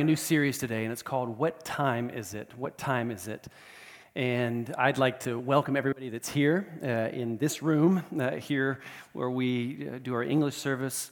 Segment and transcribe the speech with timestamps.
[0.00, 2.50] a new series today, and it's called What Time Is It?
[2.56, 3.46] What Time Is It?
[4.16, 8.80] And I'd like to welcome everybody that's here uh, in this room, uh, here
[9.12, 11.10] where we uh, do our English service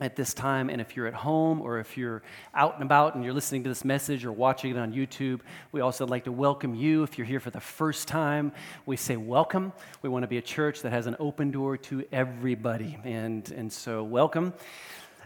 [0.00, 0.70] at this time.
[0.70, 3.68] And if you're at home or if you're out and about and you're listening to
[3.68, 5.40] this message or watching it on YouTube,
[5.70, 7.04] we also like to welcome you.
[7.04, 8.50] If you're here for the first time,
[8.86, 9.72] we say welcome.
[10.02, 12.98] We want to be a church that has an open door to everybody.
[13.04, 14.52] And, and so, welcome.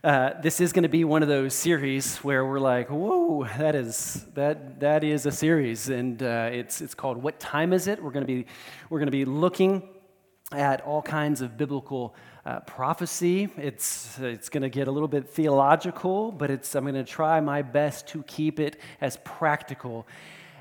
[0.05, 3.75] Uh, this is going to be one of those series where we're like, whoa, that
[3.75, 8.03] is that that is a series, and uh, it's it's called "What Time Is It?"
[8.03, 8.45] We're going to be
[8.91, 9.83] we're going to be looking
[10.53, 13.49] at all kinds of biblical uh, prophecy.
[13.57, 17.41] It's it's going to get a little bit theological, but it's I'm going to try
[17.41, 20.07] my best to keep it as practical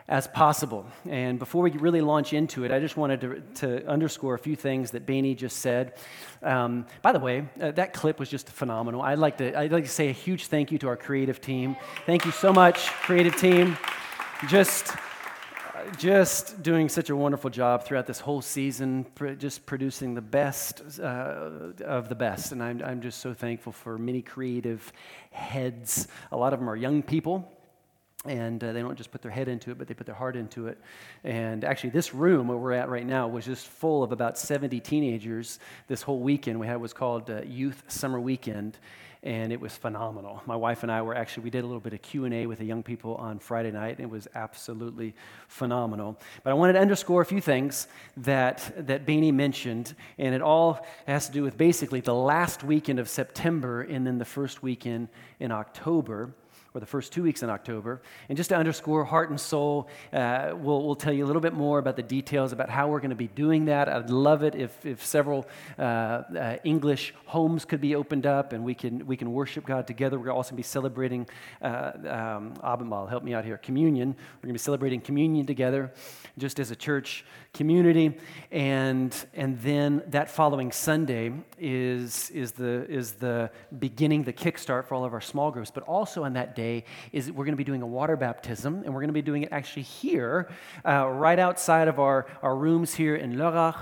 [0.08, 0.86] as possible.
[1.10, 4.56] And before we really launch into it, I just wanted to, to underscore a few
[4.56, 5.94] things that Bainey just said.
[6.42, 9.02] Um, by the way, uh, that clip was just phenomenal.
[9.02, 11.78] I'd like, to, I'd like to say a huge thank you to our creative team.
[12.06, 13.78] Thank you so much, creative team.
[14.50, 14.92] Just,
[15.98, 19.06] just doing such a wonderful job throughout this whole season,
[19.38, 22.52] just producing the best uh, of the best.
[22.52, 24.92] And I'm, I'm just so thankful for many creative
[25.32, 26.10] heads.
[26.34, 27.50] A lot of them are young people
[28.26, 30.36] and uh, they don't just put their head into it, but they put their heart
[30.36, 30.78] into it.
[31.24, 34.80] And actually, this room where we're at right now was just full of about 70
[34.80, 35.60] teenagers.
[35.88, 38.78] This whole weekend we had was called uh, Youth Summer Weekend,
[39.24, 40.42] and it was phenomenal.
[40.46, 42.46] My wife and I were actually we did a little bit of Q and A
[42.46, 43.98] with the young people on Friday night.
[43.98, 45.16] And it was absolutely
[45.50, 46.18] phenomenal.
[46.44, 50.86] But I wanted to underscore a few things that that Bainey mentioned, and it all
[51.08, 55.10] has to do with basically the last weekend of September and then the first weekend
[55.42, 56.34] in October
[56.74, 58.02] or the first two weeks in October.
[58.30, 61.54] And just to underscore heart and soul, uh, we'll, we'll tell you a little bit
[61.54, 63.88] more about the details about how we're going to be doing that.
[63.88, 65.46] I'd love it if, if several
[65.78, 69.86] uh, uh, English homes could be opened up and we can, we can worship God
[69.86, 70.18] together.
[70.18, 71.28] We're also going to be celebrating
[71.62, 74.10] uh, um, Abendmahl, help me out here, communion.
[74.10, 75.92] We're going to be celebrating communion together
[76.40, 77.24] just as a church
[77.54, 78.18] community.
[78.52, 84.96] And, and then that following Sunday is, is, the, is the beginning, the kickstart for
[84.96, 85.70] all of our small groups.
[85.70, 88.82] But also on that day, day is we're going to be doing a water baptism,
[88.84, 90.50] and we're going to be doing it actually here,
[90.86, 93.80] uh, right outside of our, our rooms here in Lörrach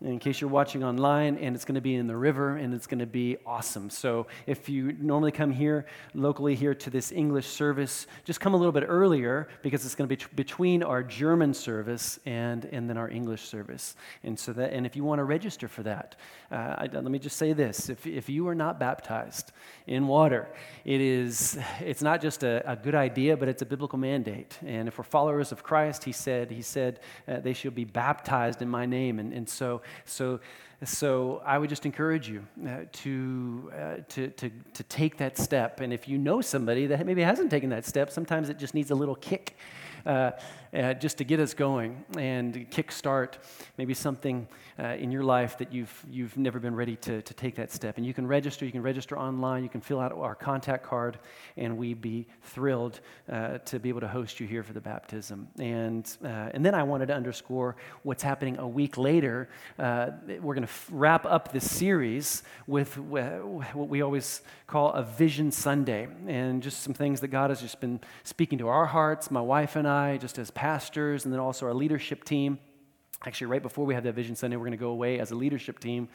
[0.00, 2.86] in case you're watching online, and it's going to be in the river, and it's
[2.86, 3.90] going to be awesome.
[3.90, 8.56] So if you normally come here locally here to this English service, just come a
[8.56, 12.88] little bit earlier because it's going to be t- between our German service and and
[12.88, 13.96] then our English service.
[14.22, 16.14] And so that, and if you want to register for that,
[16.52, 19.50] uh, I, let me just say this: if if you are not baptized
[19.88, 20.48] in water,
[20.84, 24.58] it is it's not just a, a good idea, but it's a biblical mandate.
[24.64, 28.62] And if we're followers of Christ, He said He said uh, they shall be baptized
[28.62, 30.40] in My name, and and so so,
[30.84, 35.80] so I would just encourage you uh, to, uh, to, to, to take that step.
[35.80, 38.90] And if you know somebody that maybe hasn't taken that step, sometimes it just needs
[38.90, 39.56] a little kick
[40.06, 40.32] uh,
[40.74, 43.34] uh, just to get us going and kickstart
[43.78, 44.46] maybe something
[44.78, 47.96] uh, in your life that you've, you've never been ready to, to take that step.
[47.96, 51.18] And you can register, you can register online, you can fill out our contact card,
[51.56, 53.00] and we'd be thrilled
[53.32, 55.48] uh, to be able to host you here for the baptism.
[55.58, 59.48] And, uh, and then I wanted to underscore what's happening a week later.
[59.78, 65.50] We're going to f- wrap up this series with what we always call a Vision
[65.50, 69.40] Sunday, and just some things that God has just been speaking to our hearts, my
[69.40, 72.58] wife and I, just as pastors, and then also our leadership team.
[73.26, 75.34] Actually, right before we have that Vision Sunday, we're going to go away as a
[75.34, 76.08] leadership team.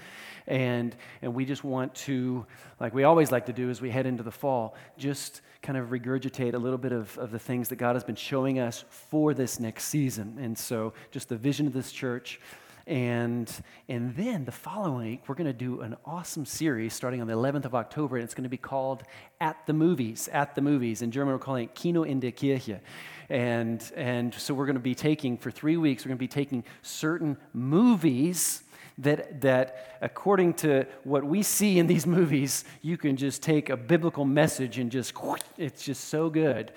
[0.47, 2.45] And, and we just want to,
[2.79, 5.89] like we always like to do as we head into the fall, just kind of
[5.89, 9.33] regurgitate a little bit of, of the things that God has been showing us for
[9.33, 10.37] this next season.
[10.39, 12.39] And so, just the vision of this church.
[12.85, 13.49] And,
[13.87, 17.33] and then the following week, we're going to do an awesome series starting on the
[17.33, 19.03] 11th of October, and it's going to be called
[19.39, 20.27] At the Movies.
[20.33, 21.01] At the Movies.
[21.01, 22.81] In German, we're calling it Kino in der Kirche.
[23.29, 26.27] And, and so we're going to be taking, for three weeks, we're going to be
[26.27, 28.63] taking certain movies
[28.99, 33.77] that, that according to what we see in these movies, you can just take a
[33.77, 35.13] biblical message and just,
[35.57, 36.71] it's just so good.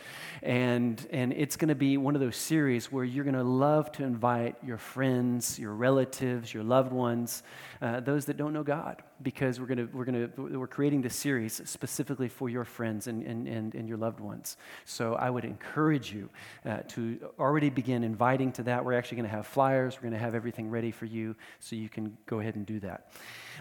[0.46, 3.90] And, and it's going to be one of those series where you're going to love
[3.92, 7.42] to invite your friends, your relatives, your loved ones,
[7.82, 11.02] uh, those that don't know God, because we're, going to, we're, going to, we're creating
[11.02, 14.56] this series specifically for your friends and, and, and, and your loved ones.
[14.84, 16.30] So I would encourage you
[16.64, 18.84] uh, to already begin inviting to that.
[18.84, 21.74] We're actually going to have flyers, we're going to have everything ready for you so
[21.74, 23.10] you can go ahead and do that.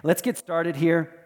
[0.03, 1.24] Let's get started here.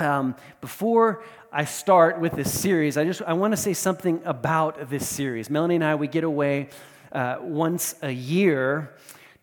[0.00, 4.90] Um, before I start with this series, I just I want to say something about
[4.90, 5.48] this series.
[5.48, 6.70] Melanie and I we get away
[7.12, 8.92] uh, once a year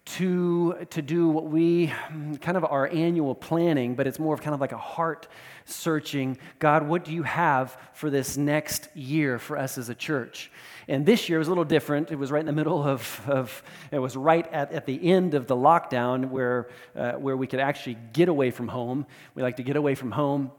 [0.03, 1.94] to, to do what we
[2.42, 5.27] kind of our annual planning, but it's more of kind of like a heart
[5.72, 10.52] searching God, what do you have for this next year for us as a church?
[10.88, 12.12] And this year was a little different.
[12.12, 15.34] It was right in the middle of, of it was right at, at the end
[15.34, 19.06] of the lockdown where, uh, where we could actually get away from home.
[19.36, 20.52] We like to get away from home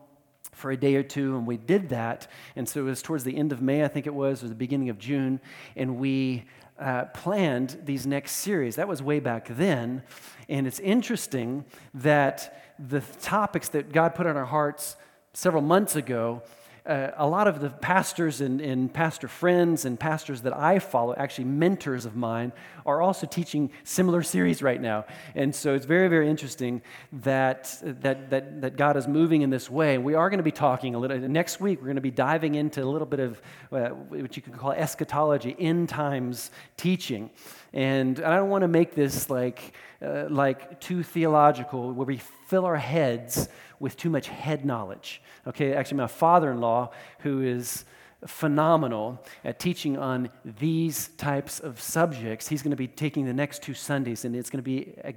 [0.53, 2.29] for a day or two, and we did that.
[2.57, 4.55] And so it was towards the end of May, I think it was, or the
[4.55, 5.41] beginning of June,
[5.77, 6.45] and we
[6.79, 8.77] uh, planned these next series.
[8.77, 10.03] That was way back then.
[10.49, 11.65] And it's interesting
[11.95, 14.97] that the topics that God put on our hearts
[15.33, 16.43] several months ago
[16.85, 21.15] uh, a lot of the pastors and, and, pastor friends and pastors that I follow,
[21.15, 22.53] actually mentors of mine,
[22.85, 25.05] are also teaching similar series right now.
[25.37, 26.83] And so it's very, very interesting
[27.13, 29.97] that, that, that, that God is moving in this way.
[29.97, 32.57] We are going to be talking a little, next week, we're going to be diving
[32.57, 33.41] into a little bit of
[33.71, 37.31] uh, what you could call eschatology, end times teaching.
[37.73, 39.75] And I don't want to make this like,
[40.05, 42.21] uh, like too theological, where we
[42.53, 43.49] fill our heads
[43.81, 45.23] with too much head knowledge.
[45.47, 46.91] Okay, actually, my father in law,
[47.21, 47.87] who is
[48.27, 52.47] phenomenal at teaching on these types of subjects.
[52.47, 55.13] He's going to be taking the next two Sundays, and it's going to be uh,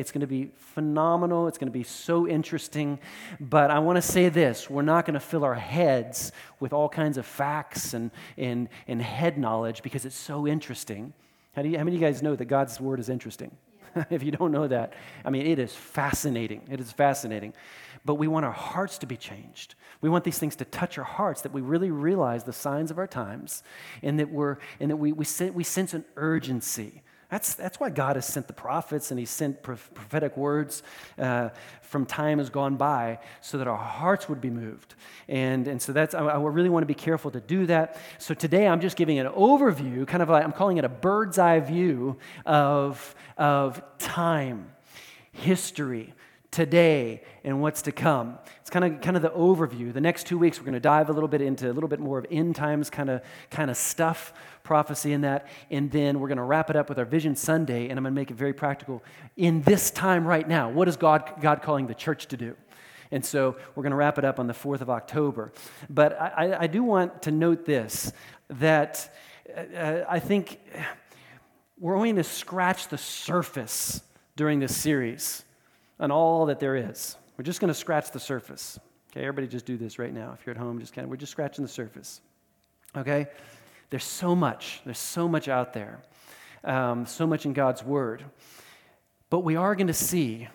[0.00, 1.48] it's going to be phenomenal.
[1.48, 2.98] It's going to be so interesting.
[3.40, 6.90] But I want to say this: we're not going to fill our heads with all
[6.90, 11.14] kinds of facts and and and head knowledge because it's so interesting.
[11.56, 13.56] How, do you, how many of you guys know that God's word is interesting?
[14.10, 14.94] if you don't know that,
[15.24, 16.62] I mean, it is fascinating.
[16.70, 17.54] It is fascinating
[18.04, 19.74] but we want our hearts to be changed.
[20.00, 22.98] We want these things to touch our hearts, that we really realize the signs of
[22.98, 23.62] our times,
[24.02, 27.02] and that, we're, and that we, we, we sense an urgency.
[27.30, 30.82] That's, that's why God has sent the prophets and He sent prophetic words
[31.18, 31.50] uh,
[31.82, 34.94] from time has gone by so that our hearts would be moved.
[35.28, 37.98] And, and so that's, I, really want to be careful to do that.
[38.18, 41.38] So today I'm just giving an overview, kind of like I'm calling it a bird's
[41.38, 44.70] eye view of, of time,
[45.32, 46.14] history,
[46.54, 48.38] today and what's to come.
[48.60, 49.92] It's kind of kind of the overview.
[49.92, 51.98] The next two weeks we're going to dive a little bit into a little bit
[51.98, 56.28] more of end times kind of kind of stuff, prophecy and that, and then we're
[56.28, 58.36] going to wrap it up with our Vision Sunday, and I'm going to make it
[58.36, 59.02] very practical.
[59.36, 62.56] In this time right now, what is God God calling the church to do?
[63.10, 65.52] And so we're going to wrap it up on the 4th of October.
[65.90, 68.12] But I, I do want to note this
[68.48, 69.12] that
[69.56, 70.60] uh, I think
[71.80, 74.02] we're only going to scratch the surface
[74.36, 75.44] during this series
[75.98, 77.16] on all that there is.
[77.36, 78.78] We're just going to scratch the surface.
[79.12, 80.36] Okay, everybody just do this right now.
[80.38, 82.20] If you're at home, just kind of, we're just scratching the surface.
[82.96, 83.26] Okay?
[83.90, 84.80] There's so much.
[84.84, 86.00] There's so much out there.
[86.64, 88.24] Um, so much in God's Word.
[89.30, 90.48] But we are going to see,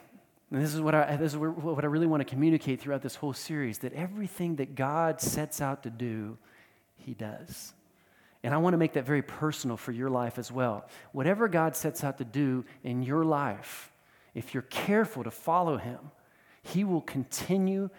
[0.51, 3.15] and this is, what I, this is what I really want to communicate throughout this
[3.15, 6.37] whole series, that everything that God sets out to do,
[6.97, 7.73] He does.
[8.43, 10.87] And I want to make that very personal for your life as well.
[11.11, 13.91] Whatever God sets out to do in your life,
[14.33, 16.11] if you're careful to follow him,
[16.61, 17.89] he will continue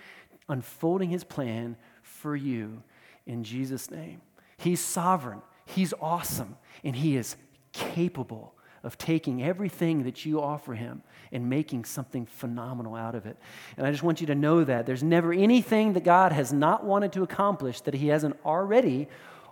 [0.48, 2.82] unfolding his plan for you
[3.26, 4.20] in Jesus' name.
[4.56, 7.36] He's sovereign, he's awesome, and he is
[7.72, 13.36] capable of taking everything that you offer him and making something phenomenal out of it.
[13.76, 16.84] And I just want you to know that there's never anything that God has not
[16.84, 19.08] wanted to accomplish that he hasn't already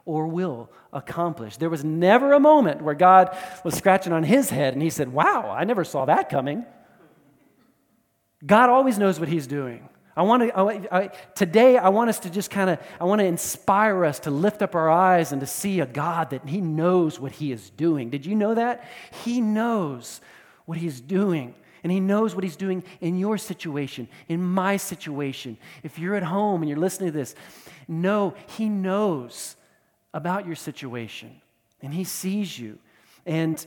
[0.08, 1.58] or will accomplish.
[1.58, 5.12] There was never a moment where God was scratching on his head and he said,
[5.12, 6.64] Wow, I never saw that coming.
[8.44, 9.86] God always knows what he's doing.
[10.16, 13.20] I want to, I, I, today, I want us to just kind of, I want
[13.20, 16.60] to inspire us to lift up our eyes and to see a God that He
[16.60, 18.08] knows what He is doing.
[18.10, 18.88] Did you know that?
[19.24, 20.20] He knows
[20.64, 21.54] what He's doing.
[21.84, 25.56] And He knows what He's doing in your situation, in my situation.
[25.84, 27.36] If you're at home and you're listening to this,
[27.86, 29.54] know He knows
[30.18, 31.40] about your situation
[31.80, 32.78] and he sees you
[33.24, 33.66] and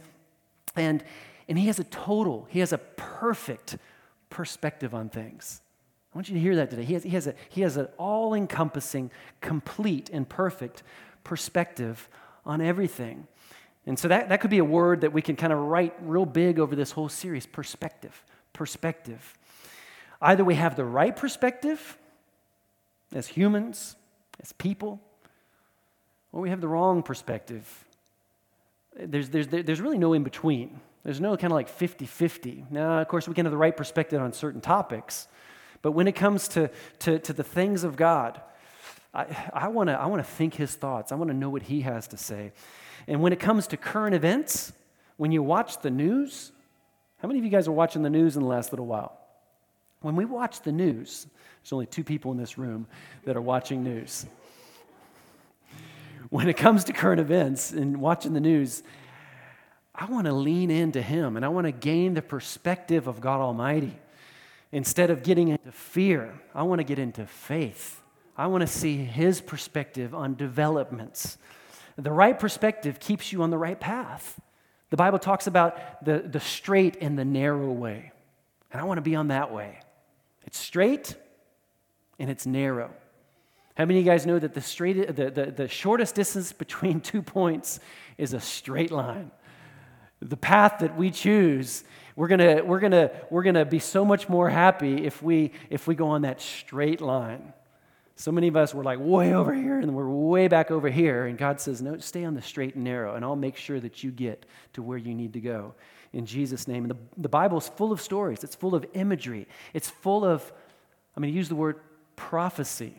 [0.75, 1.03] and
[1.47, 3.77] and he has a total he has a perfect
[4.29, 5.61] perspective on things.
[6.13, 6.83] I want you to hear that today.
[6.83, 10.83] He has, he has, a, he has an all-encompassing complete and perfect
[11.23, 12.09] perspective
[12.45, 13.27] on everything.
[13.85, 16.25] And so that, that could be a word that we can kind of write real
[16.25, 19.33] big over this whole series perspective perspective.
[20.21, 21.97] Either we have the right perspective
[23.13, 23.95] as humans
[24.41, 24.99] as people
[26.31, 27.67] well, we have the wrong perspective.
[28.97, 30.79] There's, there's, there's really no in between.
[31.03, 32.65] There's no kind of like 50 50.
[32.69, 35.27] Now, of course, we can have the right perspective on certain topics,
[35.81, 36.69] but when it comes to,
[36.99, 38.39] to, to the things of God,
[39.13, 41.11] I, I want to I wanna think His thoughts.
[41.11, 42.53] I want to know what He has to say.
[43.07, 44.73] And when it comes to current events,
[45.17, 46.51] when you watch the news,
[47.17, 49.17] how many of you guys are watching the news in the last little while?
[50.01, 51.27] When we watch the news,
[51.61, 52.87] there's only two people in this room
[53.25, 54.25] that are watching news
[56.31, 58.83] when it comes to current events and watching the news,
[59.93, 63.41] I want to lean into Him and I want to gain the perspective of God
[63.41, 63.99] Almighty.
[64.71, 68.01] Instead of getting into fear, I want to get into faith.
[68.37, 71.37] I want to see His perspective on developments.
[71.97, 74.39] The right perspective keeps you on the right path.
[74.89, 78.13] The Bible talks about the, the straight and the narrow way.
[78.71, 79.81] And I want to be on that way.
[80.45, 81.13] It's straight
[82.17, 82.91] and it's narrow.
[83.75, 86.99] How many of you guys know that the, straight, the, the, the shortest distance between
[87.01, 87.79] two points
[88.17, 89.31] is a straight line?
[90.21, 91.83] The path that we choose,
[92.15, 95.95] we're gonna, we're gonna, we're gonna be so much more happy if we, if we
[95.95, 97.53] go on that straight line.
[98.17, 101.25] So many of us were like way over here and we're way back over here.
[101.25, 104.03] And God says, No, stay on the straight and narrow, and I'll make sure that
[104.03, 105.73] you get to where you need to go
[106.13, 106.83] in Jesus' name.
[106.83, 110.51] And the, the Bible is full of stories, it's full of imagery, it's full of,
[111.15, 111.79] I'm going to use the word
[112.15, 112.93] prophecy,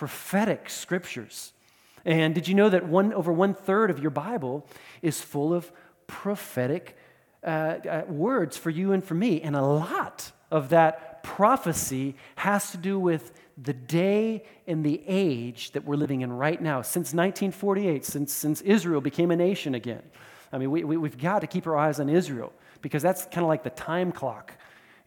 [0.00, 1.52] prophetic scriptures.
[2.06, 4.66] And did you know that one, over one third of your Bible
[5.02, 5.70] is full of
[6.06, 6.96] prophetic
[7.44, 9.42] uh, uh, words for you and for me?
[9.42, 15.72] And a lot of that prophecy has to do with the day and the age
[15.72, 16.80] that we're living in right now.
[16.80, 20.02] Since 1948, since, since Israel became a nation again.
[20.50, 23.42] I mean, we, we, we've got to keep our eyes on Israel because that's kind
[23.42, 24.54] of like the time clock.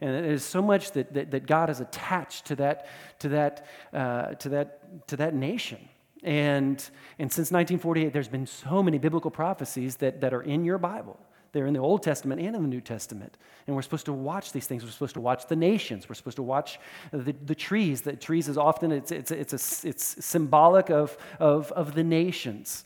[0.04, 2.86] And there's so much that, that, that, God has attached to that,
[3.20, 5.88] to that, uh, to that, to that nation.
[6.22, 6.76] And,
[7.18, 11.18] and since 1948, there's been so many biblical prophecies that, that are in your Bible.
[11.52, 13.38] They're in the Old Testament and in the New Testament.
[13.66, 14.84] And we're supposed to watch these things.
[14.84, 16.06] We're supposed to watch the nations.
[16.06, 16.78] We're supposed to watch
[17.10, 18.02] the, the trees.
[18.02, 22.84] The trees is often, it's, it's, it's, a, it's symbolic of, of, of the nations.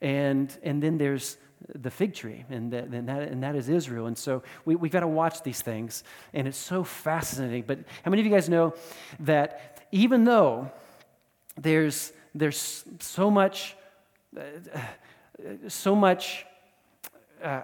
[0.00, 1.38] And, and then there's
[1.74, 4.06] the fig tree, and that, and that, and that is Israel.
[4.06, 7.64] And so we, we've got to watch these things, and it's so fascinating.
[7.66, 8.74] But how many of you guys know
[9.20, 10.70] that even though
[11.56, 13.76] there's, there's so much,
[14.36, 14.42] uh,
[15.68, 16.46] so much
[17.42, 17.62] uh,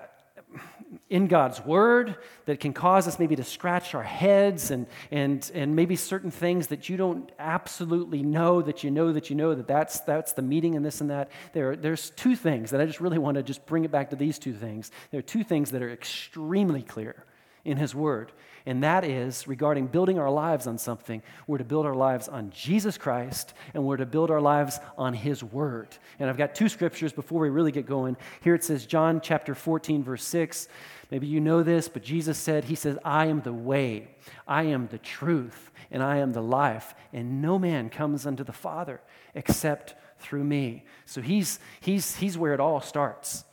[1.10, 5.74] in God's Word that can cause us maybe to scratch our heads and, and, and
[5.74, 9.66] maybe certain things that you don't absolutely know that you know that you know that
[9.66, 11.30] that's, that's the meaning and this and that.
[11.52, 14.16] There, there's two things that I just really want to just bring it back to
[14.16, 14.90] these two things.
[15.10, 17.24] There are two things that are extremely clear
[17.64, 18.32] in His Word
[18.68, 21.22] and that is regarding building our lives on something.
[21.46, 25.14] We're to build our lives on Jesus Christ, and we're to build our lives on
[25.14, 25.88] His Word.
[26.18, 28.18] And I've got two scriptures before we really get going.
[28.42, 30.68] Here it says, John chapter 14, verse 6.
[31.10, 34.08] Maybe you know this, but Jesus said, He says, I am the way,
[34.46, 38.52] I am the truth, and I am the life, and no man comes unto the
[38.52, 39.00] Father
[39.34, 40.84] except through me.
[41.06, 43.44] So he's, he's, he's where it all starts.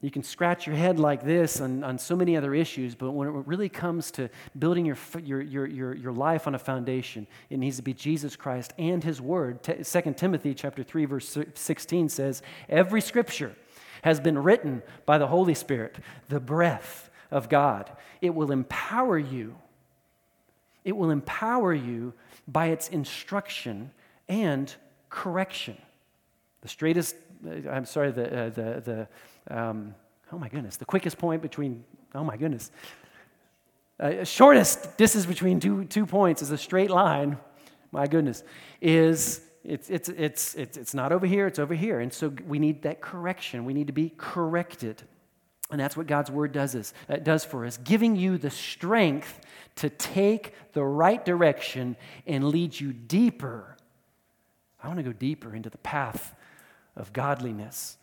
[0.00, 3.26] You can scratch your head like this on, on so many other issues, but when
[3.26, 7.58] it really comes to building your, your, your, your, your life on a foundation, it
[7.58, 9.62] needs to be Jesus Christ and His Word.
[9.62, 13.56] T- 2 Timothy chapter 3, verse 16 says, Every scripture
[14.04, 15.96] has been written by the Holy Spirit,
[16.28, 17.90] the breath of God.
[18.20, 19.56] It will empower you.
[20.84, 22.12] It will empower you
[22.46, 23.90] by its instruction
[24.28, 24.72] and
[25.08, 25.78] correction.
[26.60, 29.08] The straightest, uh, I'm sorry, the, uh, the,
[29.48, 29.94] the um,
[30.30, 31.82] oh my goodness, the quickest point between,
[32.14, 32.70] oh my goodness,
[33.98, 37.38] uh, shortest distance between two, two points is a straight line,
[37.90, 38.44] my goodness,
[38.82, 42.00] is it's, it's, it's, it's, it's not over here, it's over here.
[42.00, 43.64] And so we need that correction.
[43.64, 45.02] We need to be corrected.
[45.70, 49.40] And that's what God's word does, is, uh, does for us, giving you the strength
[49.76, 53.76] to take the right direction and lead you deeper.
[54.82, 56.34] I want to go deeper into the path
[56.94, 57.96] of godliness.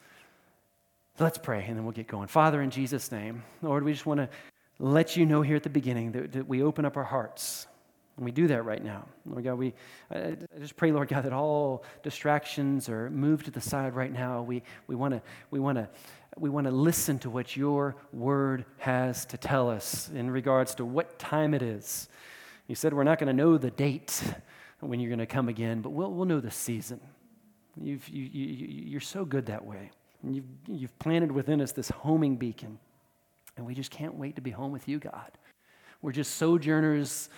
[1.20, 2.28] Let's pray and then we'll get going.
[2.28, 4.30] Father, in Jesus' name, Lord, we just want to
[4.80, 7.68] let you know here at the beginning that, that we open up our hearts.
[8.18, 9.08] And we do that right now.
[9.26, 9.74] Lord God, we
[10.12, 14.42] I, just pray, Lord God, that all distractions are moved to the side right now.
[14.42, 15.90] We, we want to we wanna,
[16.38, 21.18] we wanna listen to what your word has to tell us in regards to what
[21.18, 22.10] time it is.
[22.68, 24.24] You said we're not going to know the date
[24.80, 27.02] when you're going to come again, but we'll, we'll know the season.
[27.76, 29.92] You've, you, you, you're so good that way.
[30.24, 32.80] And you've, you've planted within us this homing beacon.
[33.58, 35.32] And we just can't wait to be home with you, God.
[36.02, 37.30] We're just sojourners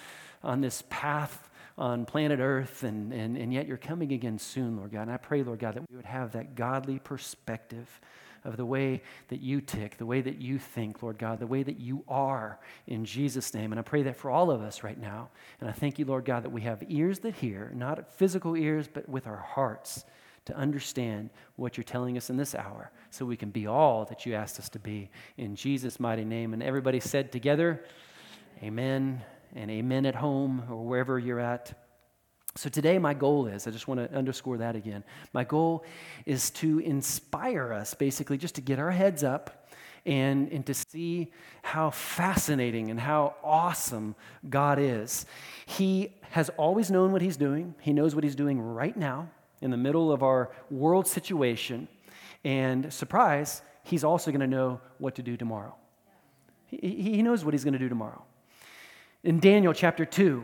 [0.43, 4.91] on this path on planet Earth, and, and, and yet you're coming again soon, Lord
[4.91, 5.03] God.
[5.03, 7.99] And I pray, Lord God, that we would have that godly perspective
[8.43, 11.63] of the way that you tick, the way that you think, Lord God, the way
[11.63, 13.71] that you are in Jesus' name.
[13.71, 15.29] And I pray that for all of us right now.
[15.61, 18.87] And I thank you, Lord God, that we have ears that hear, not physical ears,
[18.91, 20.03] but with our hearts
[20.45, 24.25] to understand what you're telling us in this hour so we can be all that
[24.25, 25.09] you asked us to be.
[25.37, 26.53] In Jesus' mighty name.
[26.53, 27.83] And everybody said together,
[28.61, 29.23] Amen
[29.55, 31.77] and amen at home or wherever you're at.
[32.55, 35.03] So today, my goal is I just want to underscore that again.
[35.33, 35.83] My goal
[36.25, 39.67] is to inspire us, basically, just to get our heads up
[40.05, 41.31] and, and to see
[41.63, 44.15] how fascinating and how awesome
[44.49, 45.25] God is.
[45.65, 49.29] He has always known what He's doing, He knows what He's doing right now
[49.61, 51.87] in the middle of our world situation.
[52.43, 55.75] And surprise, He's also going to know what to do tomorrow.
[56.67, 58.23] He, he knows what He's going to do tomorrow.
[59.23, 60.43] In Daniel chapter 2,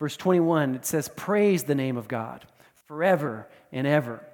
[0.00, 2.44] verse 21, it says, Praise the name of God
[2.86, 4.26] forever and ever,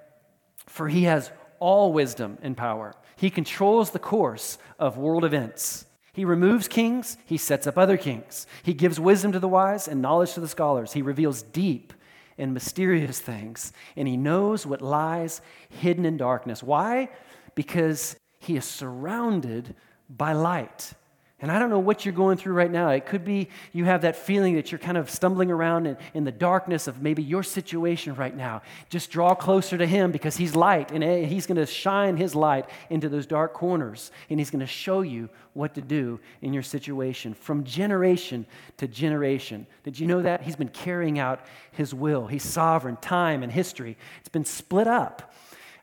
[0.65, 2.95] for He has all wisdom and power.
[3.15, 5.85] He controls the course of world events.
[6.11, 8.45] He removes kings, he sets up other kings.
[8.61, 10.93] He gives wisdom to the wise and knowledge to the scholars.
[10.93, 11.93] He reveals deep
[12.37, 16.61] and mysterious things, and he knows what lies hidden in darkness.
[16.61, 17.09] Why?
[17.55, 19.75] Because he is surrounded
[20.09, 20.93] by light.
[21.39, 22.89] And I don't know what you're going through right now.
[22.91, 26.23] It could be you have that feeling that you're kind of stumbling around in, in,
[26.23, 28.61] the darkness of maybe your situation right now.
[28.89, 32.33] Just draw closer to Him because He's light and eh, He's going to shine His
[32.33, 36.53] light into those dark corners and He's going to show you what to do in
[36.53, 38.45] your situation from generation
[38.77, 39.67] to generation.
[39.83, 40.43] Did you know that?
[40.43, 41.41] He's been carrying out
[41.73, 42.27] His will.
[42.27, 43.97] He's sovereign, time and history.
[44.21, 45.33] It's been split up.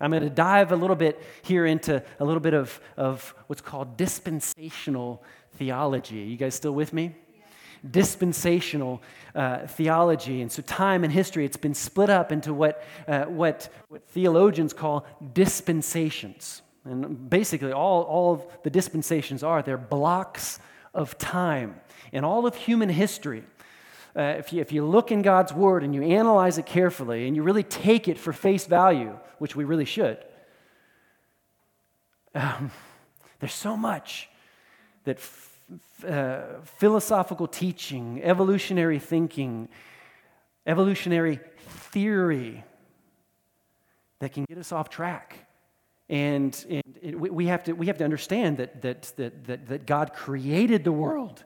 [0.01, 3.61] I'm going to dive a little bit here into a little bit of, of what's
[3.61, 5.23] called dispensational
[5.55, 6.17] theology.
[6.17, 7.15] You guys still with me?
[7.89, 9.03] dispensational
[9.35, 10.43] uh, theology.
[10.43, 14.73] And so, time and history, it's been split up into what, uh, what, what, theologians
[14.73, 16.63] call dispensations.
[16.85, 20.59] And basically, all, all of the dispensations are they're blocks
[20.95, 21.81] of time.
[22.13, 23.45] In all of human history,
[24.17, 27.37] uh, if, you, if you look in God's Word and you analyze it carefully and
[27.37, 30.19] you really take it for face value, which we really should,
[32.35, 32.71] um,
[33.39, 34.30] there's so much
[35.05, 35.51] that f-
[36.07, 39.69] uh, philosophical teaching, evolutionary thinking,
[40.67, 42.65] evolutionary theory
[44.19, 45.47] that can get us off track.
[46.09, 49.87] And, and it, we, have to, we have to understand that, that, that, that, that
[49.87, 51.45] God created the world.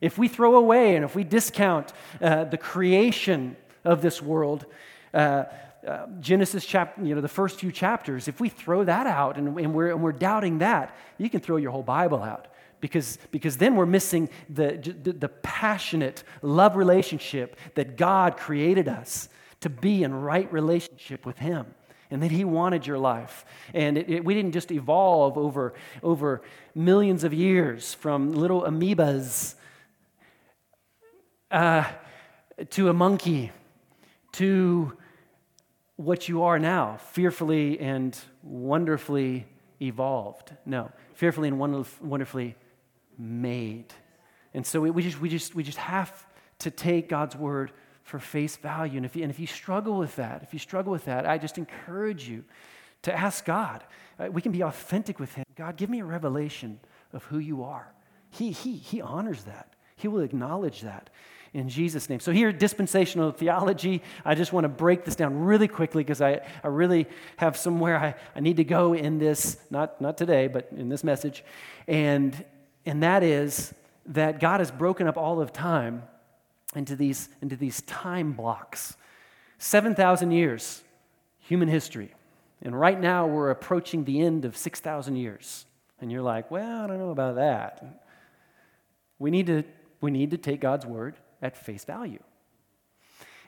[0.00, 4.66] If we throw away and if we discount uh, the creation of this world,
[5.14, 5.44] uh,
[5.86, 9.58] uh, Genesis chapter, you know, the first few chapters, if we throw that out and,
[9.58, 12.48] and, we're, and we're doubting that, you can throw your whole Bible out
[12.82, 19.28] because, because then we're missing the, the, the passionate love relationship that God created us
[19.60, 21.66] to be in right relationship with Him
[22.10, 23.44] and that He wanted your life.
[23.72, 26.42] And it, it, we didn't just evolve over, over
[26.74, 29.54] millions of years from little amoebas
[31.52, 31.84] uh,
[32.70, 33.52] to a monkey
[34.32, 34.92] to
[35.94, 39.46] what you are now, fearfully and wonderfully
[39.80, 40.52] evolved.
[40.66, 41.60] No, fearfully and
[42.00, 42.56] wonderfully
[43.18, 43.92] made.
[44.54, 46.26] And so we, just, we, just, we just have
[46.60, 47.72] to take God's word
[48.02, 48.96] for face value.
[48.96, 51.38] And if, you, and if you struggle with that, if you struggle with that, I
[51.38, 52.44] just encourage you
[53.02, 53.82] to ask God.
[54.18, 55.44] Uh, we can be authentic with Him.
[55.56, 56.78] God, give me a revelation
[57.12, 57.92] of who you are.
[58.30, 61.10] He, he, he honors that, He will acknowledge that
[61.54, 62.20] in Jesus' name.
[62.20, 66.40] So, here, dispensational theology, I just want to break this down really quickly because I,
[66.64, 70.68] I really have somewhere I, I need to go in this, not, not today, but
[70.74, 71.44] in this message.
[71.86, 72.44] And,
[72.84, 73.74] and that is
[74.06, 76.02] that God has broken up all of time
[76.74, 78.96] into these, into these time blocks
[79.58, 80.82] 7,000 years,
[81.38, 82.12] human history.
[82.62, 85.66] And right now, we're approaching the end of 6,000 years.
[86.00, 88.02] And you're like, well, I don't know about that.
[89.20, 89.62] We need to,
[90.00, 92.18] we need to take God's word at face value.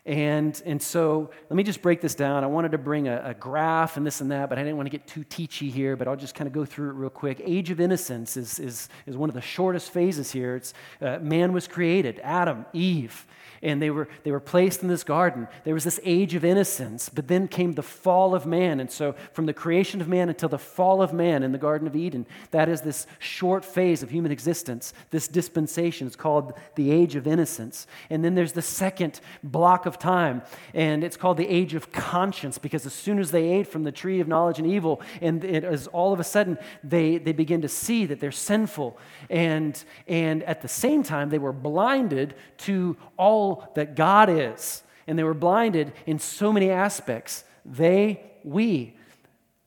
[0.06, 2.44] And, and so let me just break this down.
[2.44, 4.86] I wanted to bring a, a, graph and this and that, but I didn't want
[4.86, 7.40] to get too teachy here, but I'll just kind of go through it real quick.
[7.42, 10.56] Age of innocence is, is, is one of the shortest phases here.
[10.56, 13.26] It's uh, man was created, Adam, Eve
[13.64, 15.48] and they were, they were placed in this garden.
[15.64, 18.78] There was this age of innocence, but then came the fall of man.
[18.78, 21.88] And so, from the creation of man until the fall of man in the Garden
[21.88, 24.92] of Eden, that is this short phase of human existence.
[25.10, 27.86] This dispensation is called the age of innocence.
[28.10, 32.58] And then there's the second block of time, and it's called the age of conscience,
[32.58, 35.64] because as soon as they ate from the tree of knowledge and evil, and it
[35.64, 38.98] is all of a sudden they, they begin to see that they're sinful.
[39.30, 44.82] And, and at the same time, they were blinded to all that God is.
[45.06, 47.44] And they were blinded in so many aspects.
[47.64, 48.96] They, we,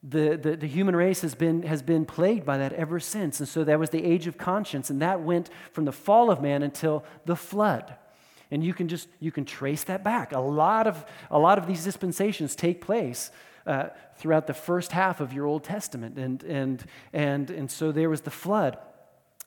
[0.03, 3.39] the, the, the, human race has been, has been plagued by that ever since.
[3.39, 4.89] And so that was the age of conscience.
[4.89, 7.95] And that went from the fall of man until the flood.
[8.49, 10.31] And you can just you can trace that back.
[10.31, 13.31] A lot of, a lot of these dispensations take place
[13.67, 16.17] uh, throughout the first half of your Old Testament.
[16.17, 16.83] And, and,
[17.13, 18.77] and, and so there was the flood.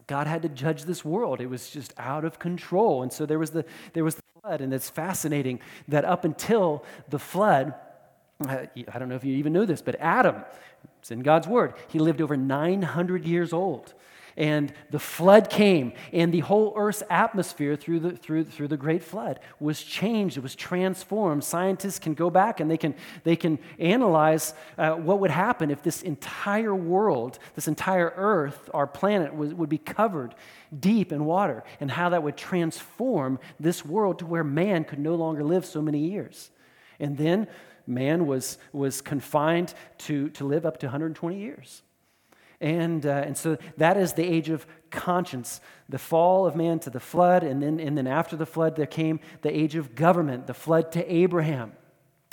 [0.07, 1.41] God had to judge this world.
[1.41, 3.03] It was just out of control.
[3.03, 4.61] And so there was the, there was the flood.
[4.61, 7.75] And it's fascinating that up until the flood,
[8.47, 10.45] uh, I don't know if you even know this, but Adam,
[10.99, 11.75] It's in God's word.
[11.89, 13.95] He lived over 900 years old.
[14.41, 19.05] And the flood came, and the whole Earth's atmosphere through the, through, through the great
[19.05, 20.39] flood was changed.
[20.39, 21.45] It was transformed.
[21.45, 25.83] Scientists can go back and they can, they can analyze uh, what would happen if
[25.83, 30.35] this entire world, this entire Earth, our planet, was, would be covered
[30.79, 35.17] deep in water, and how that would transform this world to where man could no
[35.17, 36.51] longer live so many years.
[36.99, 37.47] And then
[37.87, 41.83] man was, was confined to, to live up to 120 years.
[42.61, 46.91] And, uh, and so that is the age of conscience, the fall of man to
[46.91, 50.47] the flood, and then, and then after the flood, there came the age of government,
[50.47, 51.73] the flood to Abraham.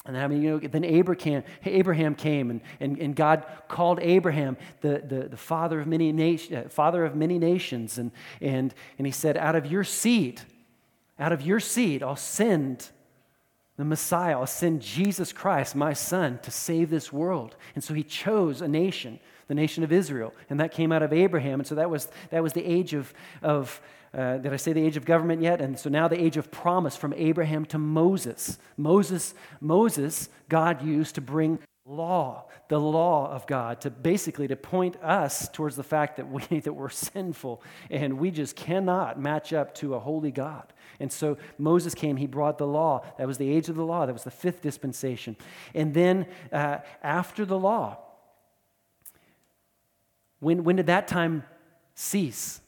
[0.06, 4.58] And I mean, you know, then Abraham, Abraham came, and, and, and God called Abraham
[4.82, 7.98] the, the, the father, of many nation, uh, father of many nations.
[7.98, 8.12] And,
[8.42, 10.42] and, and he said, Out of your seed,
[11.20, 12.90] out of your seed, I'll send
[13.76, 17.56] the Messiah, I'll send Jesus Christ, my son, to save this world.
[17.76, 20.34] And so he chose a nation the nation of Israel.
[20.50, 21.60] And that came out of Abraham.
[21.60, 23.82] And so that was, that was the age of, of
[24.14, 25.62] uh, did I say the age of government yet?
[25.62, 28.58] And so now the age of promise from Abraham to Moses.
[28.78, 34.98] Moses, Moses, God used to bring law, the law of God, to basically to point
[35.02, 39.74] us towards the fact that we that we're sinful and we just cannot match up
[39.76, 40.74] to a holy God.
[41.00, 43.06] And so Moses came, he brought the law.
[43.18, 44.06] That was the age of the law.
[44.06, 45.36] That was the fifth dispensation.
[45.76, 48.00] And then uh, after the law,
[50.40, 51.44] when, when did that time
[51.96, 52.62] cease?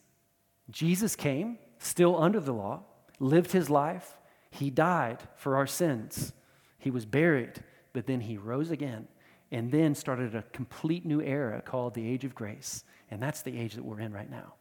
[0.69, 2.84] Jesus came, still under the law,
[3.19, 4.17] lived his life.
[4.51, 6.34] He died for our sins.
[6.77, 9.08] He was buried, but then he rose again
[9.51, 12.84] and then started a complete new era called the age of grace.
[13.12, 14.53] And that's the age that we're in right now.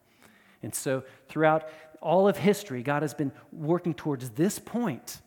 [0.63, 1.69] And so, throughout
[2.01, 5.21] all of history, God has been working towards this point,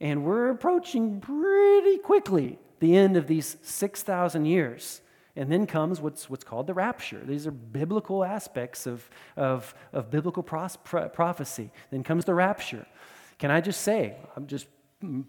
[0.00, 5.00] And we're approaching pretty quickly the end of these 6,000 years
[5.38, 7.22] and then comes what's, what's called the rapture.
[7.24, 11.70] These are biblical aspects of, of, of biblical pros, pro, prophecy.
[11.90, 12.86] Then comes the rapture.
[13.38, 14.66] Can I just say, I'm just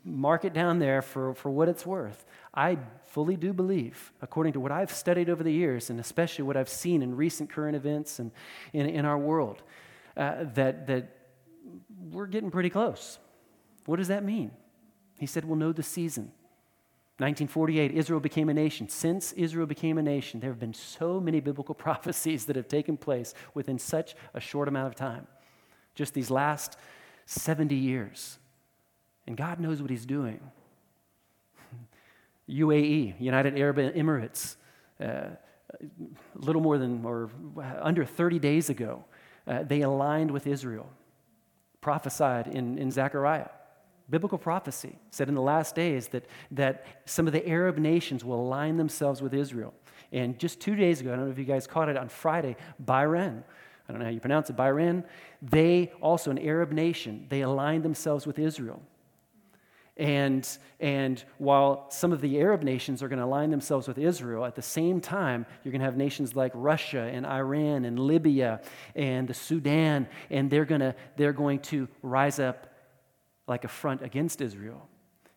[0.04, 2.26] mark it down there for, for what it's worth.
[2.56, 6.58] I fully do believe, according to what I've studied over the years, and especially what
[6.58, 8.32] I've seen in recent current events and
[8.74, 9.62] in, in our world,
[10.18, 11.16] uh, that, that
[12.10, 13.20] we're getting pretty close.
[13.86, 14.50] What does that mean?
[15.20, 16.32] He said, We'll know the season.
[17.20, 18.88] 1948, Israel became a nation.
[18.88, 22.96] Since Israel became a nation, there have been so many biblical prophecies that have taken
[22.96, 25.28] place within such a short amount of time.
[25.96, 26.78] Just these last
[27.26, 28.40] 70 years.
[29.28, 30.40] And God knows what He's doing.
[32.50, 34.56] UAE, United Arab Emirates,
[35.02, 35.86] uh, a
[36.36, 37.30] little more than or
[37.82, 39.04] under 30 days ago,
[39.46, 40.90] uh, they aligned with Israel,
[41.82, 43.50] prophesied in, in Zechariah
[44.10, 48.40] biblical prophecy said in the last days that, that some of the Arab nations will
[48.40, 49.74] align themselves with Israel.
[50.12, 52.56] And just two days ago, I don't know if you guys caught it on Friday,
[52.84, 53.44] Bahrain,
[53.88, 55.04] I don't know how you pronounce it, Bahrain,
[55.42, 58.82] they also, an Arab nation, they aligned themselves with Israel.
[59.98, 60.48] And,
[60.80, 64.56] and while some of the Arab nations are going to align themselves with Israel, at
[64.56, 68.62] the same time, you're going to have nations like Russia and Iran and Libya
[68.96, 72.69] and the Sudan, and they're, gonna, they're going to rise up
[73.50, 74.88] like a front against Israel.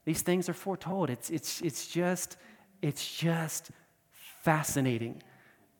[0.04, 1.10] These things are foretold.
[1.10, 2.36] It's, it's, it's, just,
[2.80, 3.70] it's just
[4.10, 5.22] fascinating.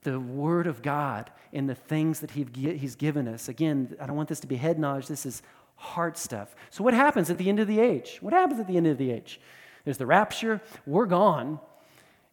[0.03, 3.49] The Word of God and the things that he, He's given us.
[3.49, 5.07] Again, I don't want this to be head knowledge.
[5.07, 5.43] This is
[5.77, 6.55] heart stuff.
[6.71, 8.19] So, what happens at the end of the age?
[8.21, 9.41] What happens at the end of the age?
[9.85, 10.61] There's the rapture.
[10.87, 11.61] We're gone.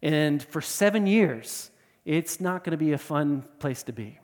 [0.02, 1.70] And for seven years,
[2.04, 4.18] it's not going to be a fun place to be.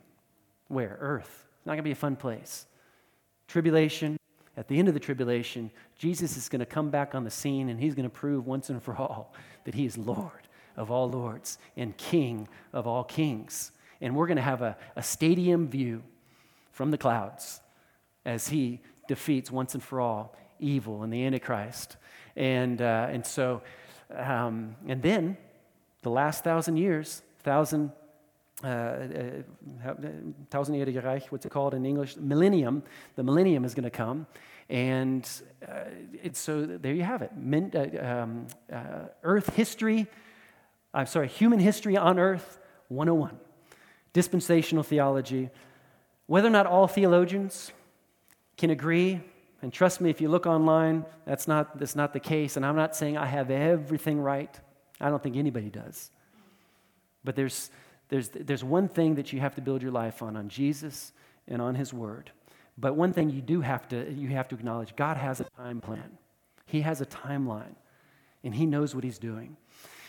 [0.69, 0.97] Where?
[0.99, 1.45] Earth.
[1.57, 2.65] It's not going to be a fun place.
[3.47, 4.16] Tribulation,
[4.57, 7.69] at the end of the tribulation, Jesus is going to come back on the scene
[7.69, 9.33] and he's going to prove once and for all
[9.65, 13.71] that he is Lord of all lords and King of all kings.
[14.01, 16.03] And we're going to have a, a stadium view
[16.71, 17.61] from the clouds
[18.25, 21.97] as he defeats once and for all evil and the Antichrist.
[22.35, 23.61] And, uh, and so,
[24.15, 25.37] um, and then
[26.01, 27.91] the last thousand years, thousand
[28.63, 32.17] uh, uh, Reich, what's it called in English?
[32.17, 32.81] Millennium.
[33.15, 34.25] The millennium is going to come.
[34.69, 35.29] And
[35.65, 35.85] uh,
[36.33, 37.31] so there you have it.
[37.35, 40.07] Min, uh, um, uh, Earth history,
[40.93, 43.37] I'm sorry, human history on Earth 101.
[44.13, 45.49] Dispensational theology.
[46.25, 47.71] Whether or not all theologians
[48.57, 49.21] can agree,
[49.61, 52.57] and trust me, if you look online, that's not, that's not the case.
[52.57, 54.53] And I'm not saying I have everything right.
[54.99, 56.11] I don't think anybody does.
[57.23, 57.71] But there's,
[58.09, 61.13] there's, there's one thing that you have to build your life on, on Jesus
[61.47, 62.31] and on His Word.
[62.77, 65.81] But one thing you do have to, you have to acknowledge God has a time
[65.81, 66.17] plan,
[66.65, 67.75] He has a timeline,
[68.43, 69.57] and He knows what He's doing.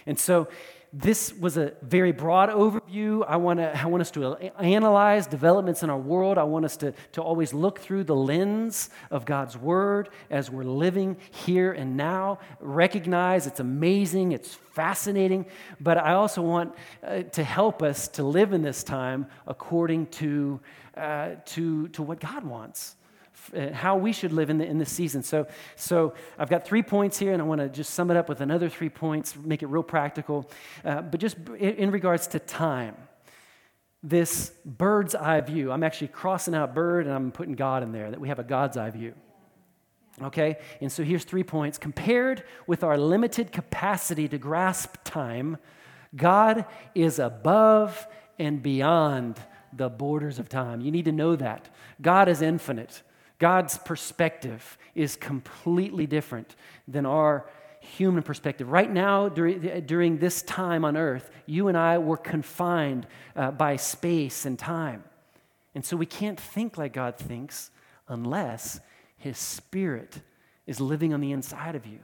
[0.09, 0.49] And so
[0.91, 3.23] this was a very broad overview.
[3.29, 6.39] I want, to, I want us to analyze developments in our world.
[6.39, 10.65] I want us to, to always look through the lens of God's Word as we're
[10.65, 12.39] living here and now.
[12.59, 15.45] Recognize it's amazing, it's fascinating,
[15.79, 16.75] but I also want
[17.07, 20.59] uh, to help us to live in this time according to,
[20.97, 22.97] uh, to, to what God wants.
[23.57, 25.23] Uh, how we should live in, the, in this season.
[25.23, 28.29] So, so I've got three points here, and I want to just sum it up
[28.29, 30.51] with another three points, make it real practical.
[30.85, 32.97] Uh, but just in, in regards to time,
[34.03, 38.11] this bird's eye view, I'm actually crossing out bird and I'm putting God in there,
[38.11, 39.15] that we have a God's eye view.
[40.23, 40.59] Okay?
[40.81, 41.79] And so here's three points.
[41.79, 45.57] Compared with our limited capacity to grasp time,
[46.15, 48.07] God is above
[48.39, 49.41] and beyond
[49.73, 50.81] the borders of time.
[50.81, 51.69] You need to know that.
[52.01, 53.03] God is infinite.
[53.39, 57.49] God's perspective is completely different than our
[57.81, 58.71] human perspective.
[58.71, 64.45] Right now, during, this time on earth, you and I were confined uh, by space
[64.45, 65.05] and time.
[65.75, 67.71] And so we can't think like God thinks
[68.09, 68.81] unless
[69.17, 70.21] His Spirit
[70.67, 72.01] is living on the inside of you.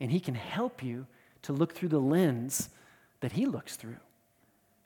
[0.00, 1.06] And He can help you
[1.42, 2.68] to look through the lens
[3.20, 3.96] that He looks through.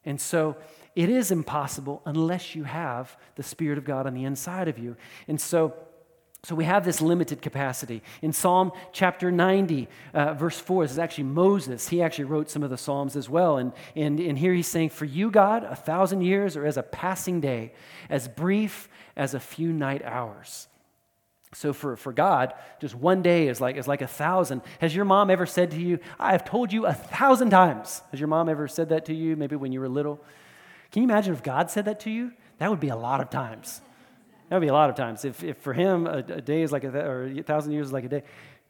[0.05, 0.57] And so
[0.95, 4.97] it is impossible unless you have the Spirit of God on the inside of you.
[5.27, 5.75] And so
[6.45, 8.03] so we have this limited capacity.
[8.23, 11.89] In Psalm chapter 90, uh, verse 4, this is actually Moses.
[11.89, 13.59] He actually wrote some of the Psalms as well.
[13.59, 16.83] And, and, and here he's saying, For you, God, a thousand years are as a
[16.83, 17.73] passing day,
[18.09, 20.69] as brief as a few night hours.
[21.55, 24.63] So for, for God, just one day is like, is like a thousand.
[24.81, 28.03] Has your mom ever said to you, I have told you a thousand times?
[28.13, 30.21] Has your mom ever said that to you, maybe when you were little?
[30.93, 32.33] Can you imagine if God said that to you?
[32.59, 33.81] That would be a lot of times.
[34.49, 35.25] That would be a lot of times.
[35.25, 37.93] If, if for him a, a day is like a, or a thousand years is
[37.93, 38.23] like a day,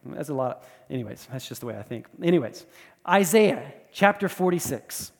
[0.04, 0.64] that's a lot.
[0.90, 2.06] Anyways, that's just the way I think.
[2.22, 2.66] Anyways,
[3.06, 5.12] Isaiah chapter 46.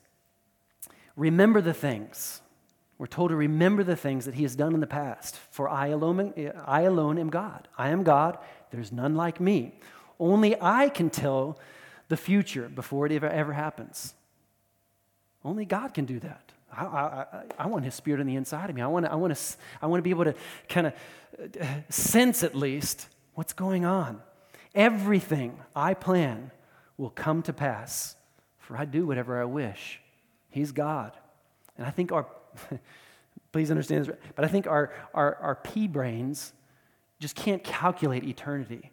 [1.16, 2.40] Remember the things.
[2.96, 5.36] We're told to remember the things that he has done in the past.
[5.50, 6.34] For I alone,
[6.66, 7.68] I alone am God.
[7.76, 8.38] I am God.
[8.70, 9.78] There's none like me.
[10.18, 11.58] Only I can tell
[12.08, 14.14] the future before it ever, ever happens.
[15.44, 16.47] Only God can do that.
[16.76, 18.82] I, I, I, want his spirit on the inside of me.
[18.82, 20.34] I want to, I want to, I want to be able to
[20.68, 20.92] kind of
[21.60, 24.20] uh, sense at least what's going on.
[24.74, 26.50] Everything I plan
[26.96, 28.16] will come to pass,
[28.58, 30.00] for I do whatever I wish.
[30.50, 31.12] He's God.
[31.76, 32.26] And I think our,
[33.52, 36.52] please understand this, but I think our, our, our pea brains
[37.18, 38.90] just can't calculate eternity.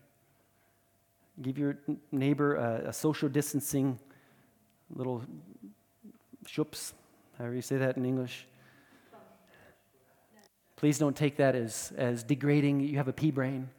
[1.41, 1.77] Give your
[2.11, 3.99] neighbor a, a social distancing
[4.95, 5.23] little
[6.47, 6.93] shoops
[7.37, 8.47] however you say that in English.
[10.75, 12.81] Please don't take that as, as degrading.
[12.81, 13.69] You have a pea brain,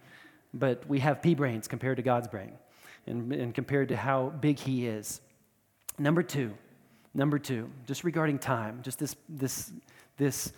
[0.55, 2.53] but we have pea brains compared to God's brain
[3.07, 5.21] and, and compared to how big He is.
[5.99, 6.55] Number two,
[7.15, 9.73] number two, just regarding time, just this, this,
[10.17, 10.53] this,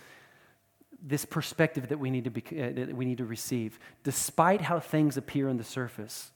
[1.01, 3.79] this perspective that we need to, be, uh, that we need to receive.
[4.03, 6.31] Despite how things appear on the surface,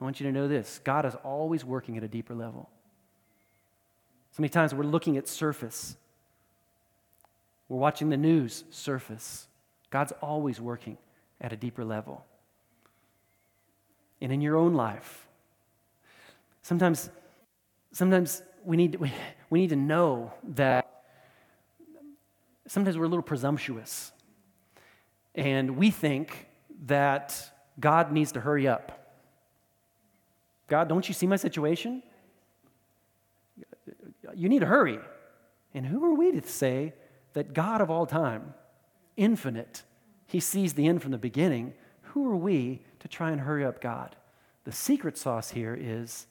[0.00, 2.68] I want you to know this God is always working at a deeper level.
[4.32, 5.96] So many times we're looking at surface
[7.68, 9.48] we're watching the news surface.
[9.90, 10.98] God's always working
[11.40, 12.24] at a deeper level.
[14.20, 15.26] And in your own life,
[16.62, 17.10] sometimes,
[17.92, 19.12] sometimes we, need, we,
[19.50, 21.02] we need to know that
[22.66, 24.12] sometimes we're a little presumptuous.
[25.34, 26.48] And we think
[26.86, 28.92] that God needs to hurry up.
[30.68, 32.02] God, don't you see my situation?
[34.34, 34.98] You need to hurry.
[35.74, 36.94] And who are we to say
[37.36, 38.54] that God of all time,
[39.14, 39.82] infinite,
[40.26, 41.74] he sees the end from the beginning.
[42.00, 44.16] Who are we to try and hurry up God?
[44.64, 46.26] The secret sauce here is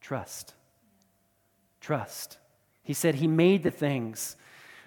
[0.00, 0.54] trust.
[1.82, 2.38] Trust.
[2.82, 4.36] He said he made the things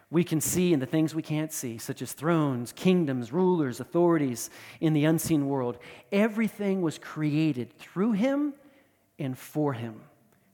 [0.09, 4.49] we can see and the things we can't see, such as thrones, kingdoms, rulers, authorities
[4.81, 5.77] in the unseen world.
[6.11, 8.55] Everything was created through him
[9.19, 10.01] and for him.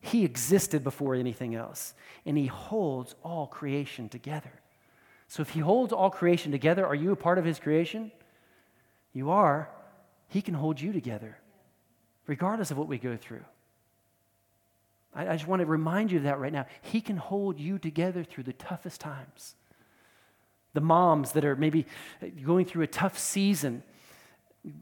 [0.03, 1.93] He existed before anything else,
[2.25, 4.51] and He holds all creation together.
[5.29, 8.11] So, if He holds all creation together, are you a part of His creation?
[9.13, 9.69] You are.
[10.27, 11.37] He can hold you together,
[12.27, 13.45] regardless of what we go through.
[15.15, 16.65] I, I just want to remind you of that right now.
[16.81, 19.55] He can hold you together through the toughest times.
[20.73, 21.85] The moms that are maybe
[22.45, 23.83] going through a tough season,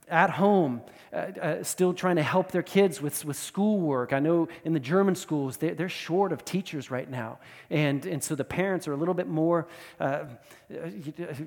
[0.08, 4.14] at home, uh, uh, still trying to help their kids with, with schoolwork.
[4.14, 7.40] I know in the German schools, they're, they're short of teachers right now.
[7.70, 9.68] And, and so the parents are a little bit more
[10.00, 10.26] uh,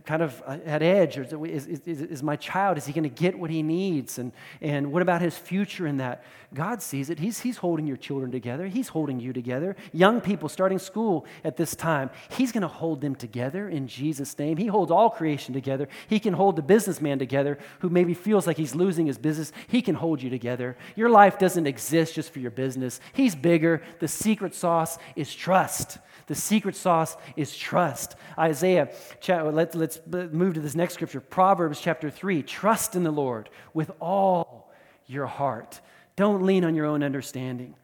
[0.05, 1.17] kind of at edge.
[1.17, 1.33] Is,
[1.67, 4.19] is, is my child, is he going to get what he needs?
[4.19, 6.25] And, and what about his future in that?
[6.55, 7.19] God sees it.
[7.19, 9.77] He's, he's holding your children together, He's holding you together.
[9.93, 14.39] Young people starting school at this time, He's going to hold them together in Jesus'
[14.39, 14.57] name.
[14.57, 15.89] He holds all creation together.
[16.09, 19.53] He can hold the businessman together who maybe feels like he's losing his business.
[19.69, 20.77] He can hold you together.
[20.97, 23.83] Your life doesn't exist just for your business, He's bigger.
[24.01, 25.99] The secret sauce is trust.
[26.27, 28.17] The secret sauce is trust.
[28.39, 28.91] Isaiah,
[29.29, 32.43] let, let's move to this next scripture Proverbs chapter 3.
[32.43, 34.73] Trust in the Lord with all
[35.07, 35.81] your heart.
[36.17, 37.75] Don't lean on your own understanding.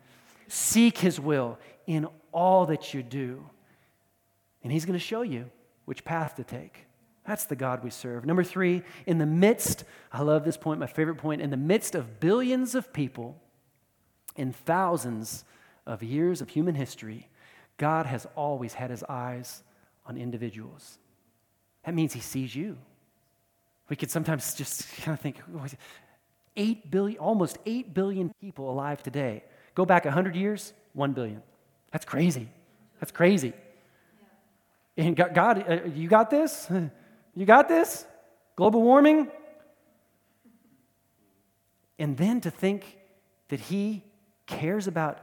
[0.48, 3.44] Seek His will in all that you do.
[4.62, 5.50] And He's going to show you
[5.84, 6.86] which path to take.
[7.26, 8.24] That's the God we serve.
[8.24, 11.94] Number three, in the midst, I love this point, my favorite point, in the midst
[11.94, 13.40] of billions of people,
[14.36, 15.44] in thousands
[15.86, 17.28] of years of human history,
[17.76, 19.62] God has always had his eyes
[20.06, 20.98] on individuals.
[21.84, 22.78] That means he sees you.
[23.88, 25.40] We could sometimes just kind of think,
[26.56, 29.44] 8 billion, almost 8 billion people alive today.
[29.74, 31.42] Go back 100 years, 1 billion.
[31.92, 32.48] That's crazy.
[32.98, 33.52] That's crazy.
[34.96, 36.70] And God, uh, you got this?
[37.34, 38.04] You got this?
[38.56, 39.28] Global warming?
[41.98, 42.98] And then to think
[43.48, 44.04] that He
[44.46, 45.20] cares about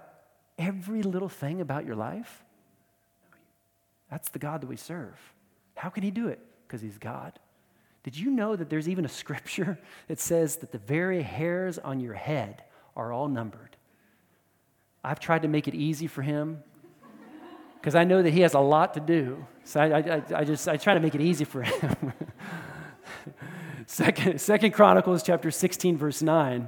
[0.58, 2.43] every little thing about your life?
[4.10, 5.17] That's the God that we serve.
[5.76, 6.39] How can He do it?
[6.67, 7.39] Because He's God.
[8.04, 12.00] Did you know that there's even a scripture that says that the very hairs on
[12.00, 12.63] your head
[12.96, 13.76] are all numbered?
[15.04, 16.63] I've tried to make it easy for him
[17.88, 19.47] because I know that he has a lot to do.
[19.63, 22.12] So I, I, I, just I try to make it easy for him.
[23.86, 26.67] second, second Chronicles chapter 16, verse 9,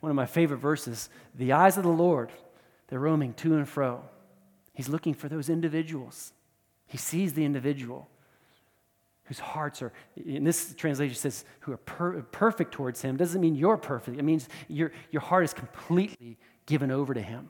[0.00, 1.08] one of my favorite verses.
[1.36, 2.32] The eyes of the Lord,
[2.88, 4.04] they're roaming to and fro.
[4.74, 6.34] He's looking for those individuals.
[6.86, 8.10] He sees the individual
[9.24, 13.54] whose hearts are, in this translation says, who are per- perfect towards him, doesn't mean
[13.54, 14.18] you're perfect.
[14.18, 16.36] It means your, your heart is completely
[16.66, 17.48] given over to him.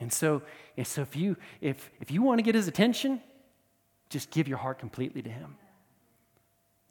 [0.00, 0.42] And so,
[0.76, 3.20] and so if, you, if, if you want to get his attention,
[4.08, 5.56] just give your heart completely to him.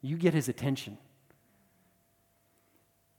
[0.00, 0.96] You get his attention.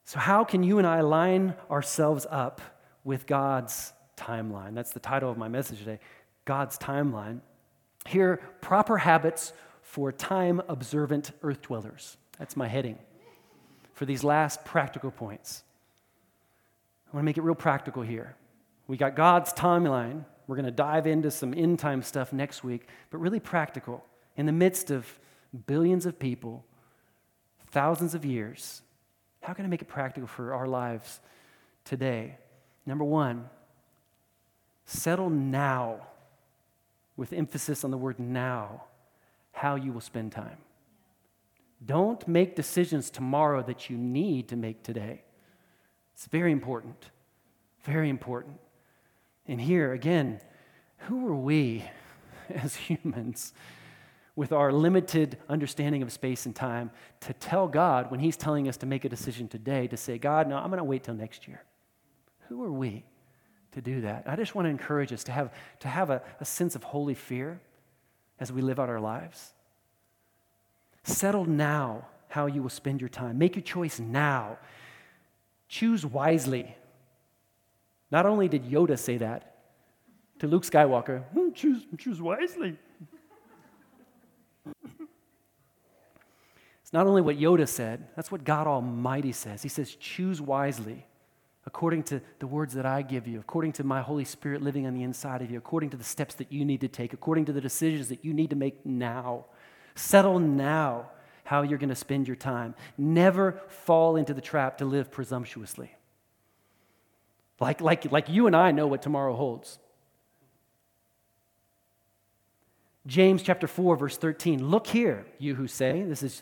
[0.05, 2.59] So, how can you and I line ourselves up
[3.03, 4.73] with God's timeline?
[4.73, 5.99] That's the title of my message today
[6.45, 7.41] God's timeline.
[8.07, 12.17] Here, proper habits for time observant earth dwellers.
[12.39, 12.97] That's my heading
[13.93, 15.63] for these last practical points.
[17.07, 18.35] I want to make it real practical here.
[18.91, 20.25] We got God's timeline.
[20.47, 24.03] We're going to dive into some end time stuff next week, but really practical.
[24.35, 25.07] In the midst of
[25.65, 26.65] billions of people,
[27.67, 28.81] thousands of years,
[29.39, 31.21] how can I make it practical for our lives
[31.85, 32.37] today?
[32.85, 33.49] Number one,
[34.83, 36.07] settle now,
[37.15, 38.83] with emphasis on the word now
[39.53, 40.57] how you will spend time.
[41.85, 45.21] Don't make decisions tomorrow that you need to make today.
[46.13, 47.09] It's very important.
[47.85, 48.59] Very important.
[49.51, 50.39] And here, again,
[51.09, 51.83] who are we
[52.49, 53.51] as humans
[54.33, 58.77] with our limited understanding of space and time to tell God when He's telling us
[58.77, 61.49] to make a decision today to say, God, no, I'm going to wait till next
[61.49, 61.61] year?
[62.47, 63.03] Who are we
[63.73, 64.23] to do that?
[64.25, 67.13] I just want to encourage us to have, to have a, a sense of holy
[67.13, 67.59] fear
[68.39, 69.51] as we live out our lives.
[71.03, 73.37] Settle now how you will spend your time.
[73.37, 74.59] Make your choice now.
[75.67, 76.77] Choose wisely.
[78.11, 79.55] Not only did Yoda say that
[80.39, 82.77] to Luke Skywalker, hmm, choose, choose wisely.
[86.81, 89.63] it's not only what Yoda said, that's what God Almighty says.
[89.63, 91.05] He says, choose wisely
[91.65, 94.93] according to the words that I give you, according to my Holy Spirit living on
[94.93, 97.53] the inside of you, according to the steps that you need to take, according to
[97.53, 99.45] the decisions that you need to make now.
[99.95, 101.11] Settle now
[101.43, 102.73] how you're going to spend your time.
[102.97, 105.91] Never fall into the trap to live presumptuously.
[107.61, 109.77] Like, like, like you and I know what tomorrow holds.
[113.05, 114.67] James chapter 4, verse 13.
[114.67, 116.41] Look here, you who say, this is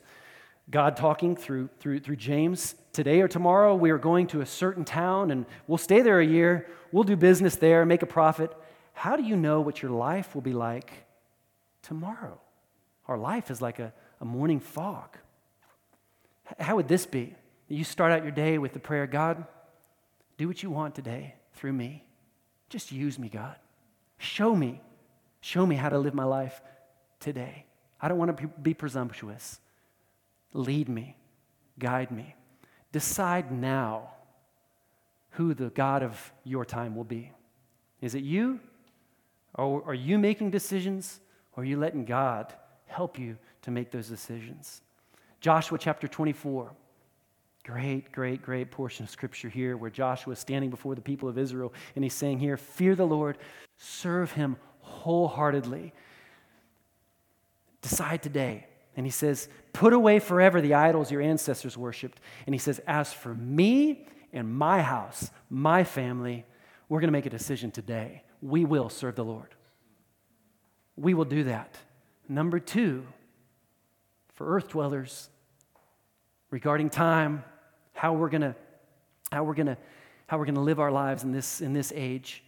[0.71, 2.73] God talking through, through, through James.
[2.93, 6.25] Today or tomorrow, we are going to a certain town and we'll stay there a
[6.25, 6.67] year.
[6.93, 8.53] We'll do business there, make a profit.
[8.93, 10.91] How do you know what your life will be like
[11.82, 12.39] tomorrow?
[13.08, 15.17] Our life is like a, a morning fog.
[16.60, 17.36] How would this be?
[17.67, 19.45] You start out your day with the prayer God,
[20.40, 22.02] do what you want today through me.
[22.70, 23.58] Just use me, God.
[24.18, 24.82] Show me.
[25.42, 26.62] Show me how to live my life
[27.20, 27.66] today.
[28.02, 29.60] I don't want to be presumptuous.
[30.54, 31.18] Lead me,
[31.78, 32.36] guide me.
[32.94, 34.12] Decide now
[35.32, 37.34] who the God of your time will be.
[38.00, 38.62] Is it you?
[39.56, 41.20] Or are you making decisions?
[41.58, 42.54] Or are you letting God
[42.86, 44.82] help you to make those decisions?
[45.42, 46.72] Joshua chapter 24.
[47.72, 51.38] Great, great, great portion of scripture here where Joshua is standing before the people of
[51.38, 53.38] Israel and he's saying here, Fear the Lord,
[53.78, 55.93] serve him wholeheartedly.
[57.82, 58.65] Decide today.
[58.97, 62.20] And he says, Put away forever the idols your ancestors worshiped.
[62.47, 66.45] And he says, As for me and my house, my family,
[66.88, 68.24] we're going to make a decision today.
[68.41, 69.53] We will serve the Lord.
[70.95, 71.78] We will do that.
[72.28, 73.05] Number two,
[74.34, 75.30] for earth dwellers,
[76.49, 77.43] regarding time,
[78.00, 78.56] how we're going to
[79.30, 79.78] how we're going to
[80.28, 82.43] how we're going to live our lives in this in this age.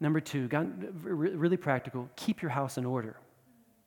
[0.00, 0.66] Number two, God,
[1.02, 3.16] really practical, keep your house in order.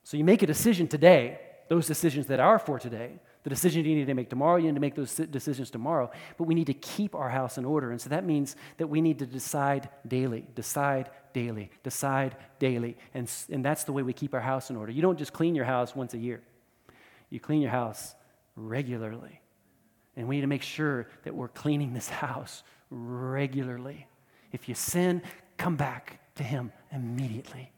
[0.04, 3.20] So you make a decision today, those decisions that are for today.
[3.44, 6.44] The decision you need to make tomorrow, you need to make those decisions tomorrow, but
[6.44, 7.92] we need to keep our house in order.
[7.92, 12.98] And so that means that we need to decide daily, decide daily, decide daily.
[13.14, 14.92] And, and that's the way we keep our house in order.
[14.92, 16.42] You don't just clean your house once a year,
[17.30, 18.14] you clean your house
[18.56, 19.40] regularly.
[20.16, 24.08] And we need to make sure that we're cleaning this house regularly.
[24.52, 25.22] If you sin,
[25.58, 27.72] come back to Him immediately.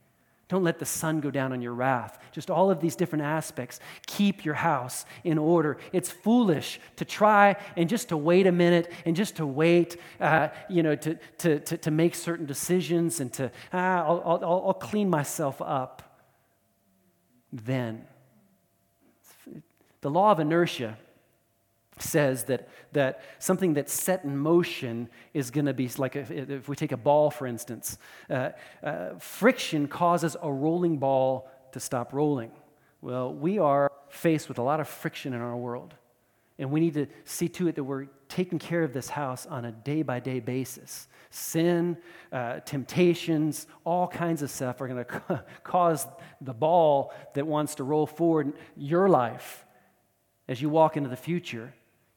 [0.51, 2.19] Don't let the sun go down on your wrath.
[2.33, 3.79] Just all of these different aspects.
[4.05, 5.77] Keep your house in order.
[5.93, 10.49] It's foolish to try and just to wait a minute and just to wait, uh,
[10.69, 14.73] you know, to, to, to, to, make certain decisions and to, ah, I'll, I'll, I'll
[14.73, 16.27] clean myself up.
[17.53, 18.05] Then.
[20.01, 20.97] The law of inertia
[21.99, 26.67] says that, that something that's set in motion is going to be like if, if,
[26.67, 27.97] we take a ball, for instance,
[28.29, 28.49] uh,
[28.83, 32.51] uh, friction causes a rolling ball to stop rolling.
[33.01, 35.93] Well, we are faced with a lot of friction in our world,
[36.57, 39.65] and we need to see to it that we're taking care of this house on
[39.65, 41.07] a day by day basis.
[41.29, 41.97] Sin,
[42.31, 46.07] uh, temptations, all kinds of stuff are going to cause
[46.39, 49.65] the ball that wants to roll forward your life
[50.47, 51.73] as you walk into the future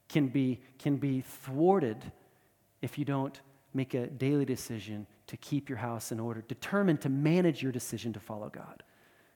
[0.08, 2.12] can be, can be thwarted
[2.82, 3.40] if you don't
[3.72, 8.12] make a daily decision to keep your house in order, determined to manage your decision
[8.12, 8.82] to follow God.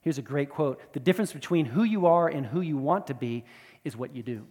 [0.01, 3.14] Here's a great quote The difference between who you are and who you want to
[3.14, 3.45] be
[3.85, 4.47] is what you do.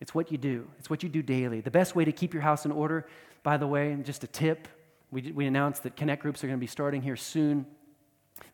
[0.00, 1.60] It's what you do, it's what you do daily.
[1.60, 3.06] The best way to keep your house in order,
[3.42, 4.68] by the way, just a tip
[5.10, 7.66] we, we announced that Connect groups are going to be starting here soon.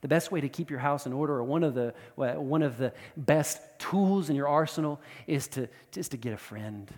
[0.00, 2.78] The best way to keep your house in order, or one of the, one of
[2.78, 6.92] the best tools in your arsenal, is to, is to get a friend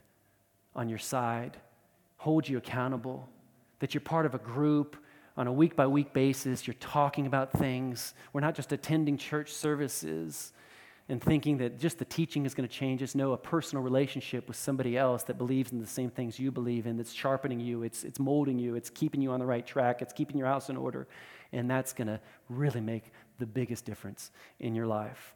[0.74, 1.56] on your side,
[2.16, 3.28] hold you accountable,
[3.80, 4.96] that you're part of a group
[5.36, 6.66] on a week by week basis.
[6.66, 8.14] You're talking about things.
[8.32, 10.52] We're not just attending church services
[11.08, 13.14] and thinking that just the teaching is going to change us.
[13.14, 16.86] No, a personal relationship with somebody else that believes in the same things you believe
[16.86, 20.00] in, that's sharpening you, it's, it's molding you, it's keeping you on the right track,
[20.00, 21.06] it's keeping your house in order
[21.54, 23.04] and that's going to really make
[23.38, 24.30] the biggest difference
[24.60, 25.34] in your life.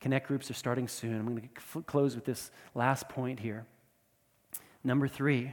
[0.00, 1.16] Connect groups are starting soon.
[1.16, 3.64] I'm going to f- close with this last point here.
[4.82, 5.52] Number three,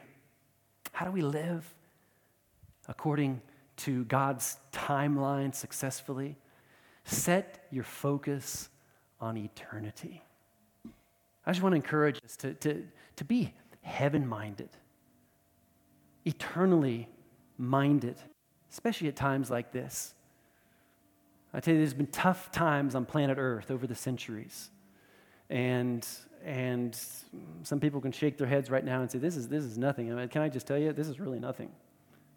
[0.92, 1.74] how do we live
[2.88, 3.42] according
[3.78, 6.38] to God's timeline successfully?
[7.04, 8.70] Set your focus
[9.20, 10.22] on eternity.
[11.46, 12.84] I just want to encourage us to, to,
[13.16, 14.70] to be heaven minded,
[16.26, 17.08] eternally
[17.58, 18.18] minded
[18.72, 20.14] especially at times like this.
[21.54, 24.70] I tell you, there's been tough times on planet Earth over the centuries.
[25.50, 26.06] And,
[26.44, 27.00] and
[27.64, 30.12] some people can shake their heads right now and say, this is, this is nothing.
[30.12, 31.72] I mean, can I just tell you, this is really nothing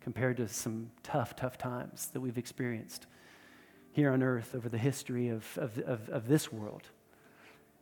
[0.00, 3.06] compared to some tough, tough times that we've experienced
[3.92, 6.82] here on earth over the history of, of, of, of this world.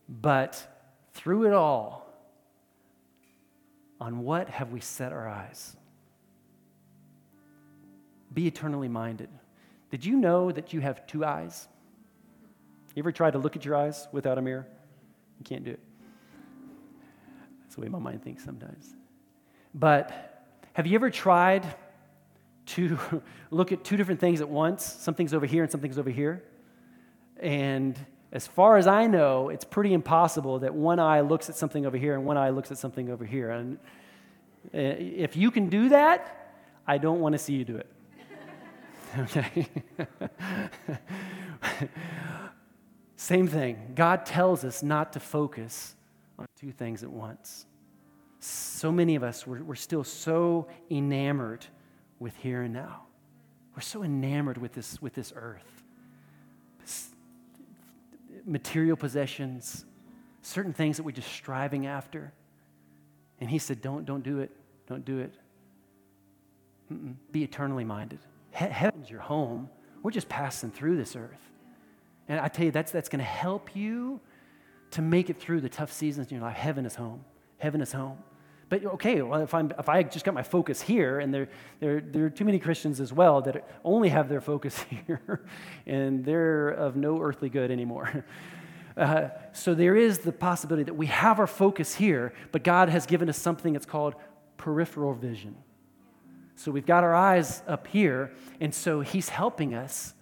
[0.09, 0.66] But
[1.12, 2.06] through it all,
[4.00, 5.76] on what have we set our eyes?
[8.32, 9.28] Be eternally minded.
[9.90, 11.66] Did you know that you have two eyes?
[12.94, 14.66] You ever tried to look at your eyes without a mirror?
[15.38, 15.80] You can't do it.
[17.62, 18.94] That's the way my mind thinks sometimes.
[19.74, 21.66] But have you ever tried
[22.68, 24.84] to look at two different things at once?
[24.84, 26.44] Something's over here and something's over here.
[27.40, 27.98] And
[28.32, 31.96] as far as I know, it's pretty impossible that one eye looks at something over
[31.96, 33.50] here and one eye looks at something over here.
[33.50, 33.78] And
[34.74, 36.54] uh, if you can do that,
[36.86, 37.86] I don't want to see you do it.
[39.18, 39.66] Okay?
[43.16, 43.92] Same thing.
[43.94, 45.96] God tells us not to focus
[46.38, 47.64] on two things at once.
[48.40, 51.66] So many of us, we're, we're still so enamored
[52.18, 53.02] with here and now.
[53.74, 55.82] We're so enamored with this, with this earth.
[58.44, 59.84] Material possessions,
[60.42, 62.32] certain things that we're just striving after.
[63.40, 64.50] And he said, Don't, don't do it.
[64.86, 65.34] Don't do it.
[66.92, 67.14] Mm-mm.
[67.30, 68.18] Be eternally minded.
[68.52, 69.68] He- heaven's your home.
[70.02, 71.50] We're just passing through this earth.
[72.28, 74.20] And I tell you, that's, that's going to help you
[74.92, 76.56] to make it through the tough seasons in your life.
[76.56, 77.24] Heaven is home.
[77.58, 78.18] Heaven is home.
[78.68, 81.48] But okay, well, if, I'm, if I just got my focus here, and there,
[81.80, 85.42] there, there are too many Christians as well that only have their focus here,
[85.86, 88.24] and they're of no earthly good anymore.
[88.98, 93.06] Uh, so there is the possibility that we have our focus here, but God has
[93.06, 94.16] given us something that's called
[94.56, 95.54] peripheral vision.
[96.56, 100.14] So we've got our eyes up here, and so He's helping us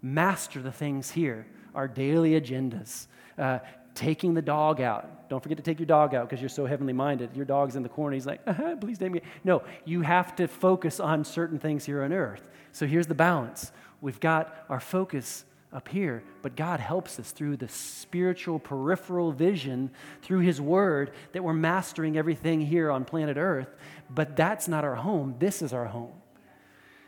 [0.00, 3.08] master the things here, our daily agendas.
[3.36, 3.58] Uh,
[3.94, 5.28] taking the dog out.
[5.28, 7.30] Don't forget to take your dog out because you're so heavenly minded.
[7.34, 8.14] Your dog's in the corner.
[8.14, 9.22] He's like, uh-huh, please take me.
[9.42, 12.48] No, you have to focus on certain things here on earth.
[12.72, 13.72] So here's the balance.
[14.00, 19.90] We've got our focus up here, but God helps us through the spiritual peripheral vision,
[20.22, 23.74] through His Word, that we're mastering everything here on planet Earth.
[24.10, 25.34] But that's not our home.
[25.38, 26.12] This is our home.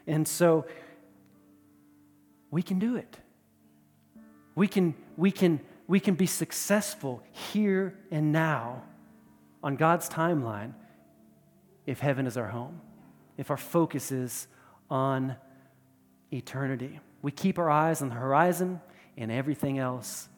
[0.07, 0.66] And so
[2.51, 3.18] we can do it.
[4.55, 8.82] We can, we can we can be successful here and now
[9.62, 10.74] on God's timeline
[11.87, 12.80] if heaven is our home,
[13.37, 14.49] if our focus is
[14.91, 15.37] on
[16.32, 17.01] eternity.
[17.22, 18.80] We keep our eyes on the horizon,
[19.16, 20.28] and everything else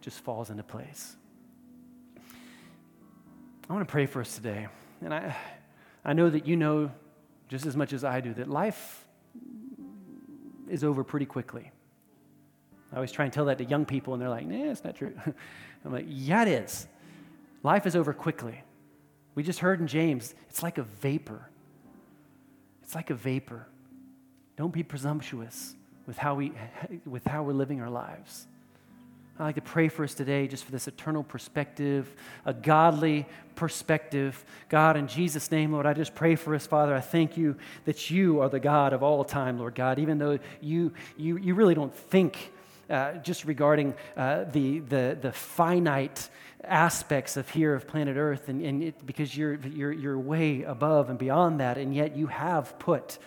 [0.00, 1.16] just falls into place.
[3.68, 4.68] I want to pray for us today.
[5.02, 5.36] And I,
[6.04, 6.90] I know that you know
[7.48, 9.04] just as much as I do that life
[10.68, 11.70] is over pretty quickly.
[12.92, 14.96] I always try and tell that to young people, and they're like, nah, it's not
[14.96, 15.12] true.
[15.84, 16.86] I'm like, yeah, it is.
[17.62, 18.62] Life is over quickly.
[19.34, 21.50] We just heard in James, it's like a vapor.
[22.82, 23.66] It's like a vapor.
[24.56, 25.74] Don't be presumptuous
[26.06, 26.52] with how, we,
[27.04, 28.46] with how we're living our lives.
[29.38, 32.14] I'd like to pray for us today just for this eternal perspective,
[32.46, 34.42] a godly perspective.
[34.70, 36.94] God, in Jesus' name, Lord, I just pray for us, Father.
[36.94, 40.38] I thank you that you are the God of all time, Lord God, even though
[40.62, 42.52] you, you, you really don't think
[42.88, 46.28] uh, just regarding uh, the, the, the finite
[46.64, 51.10] aspects of here of planet Earth, and, and it, because you're, you're, you're way above
[51.10, 53.18] and beyond that, and yet you have put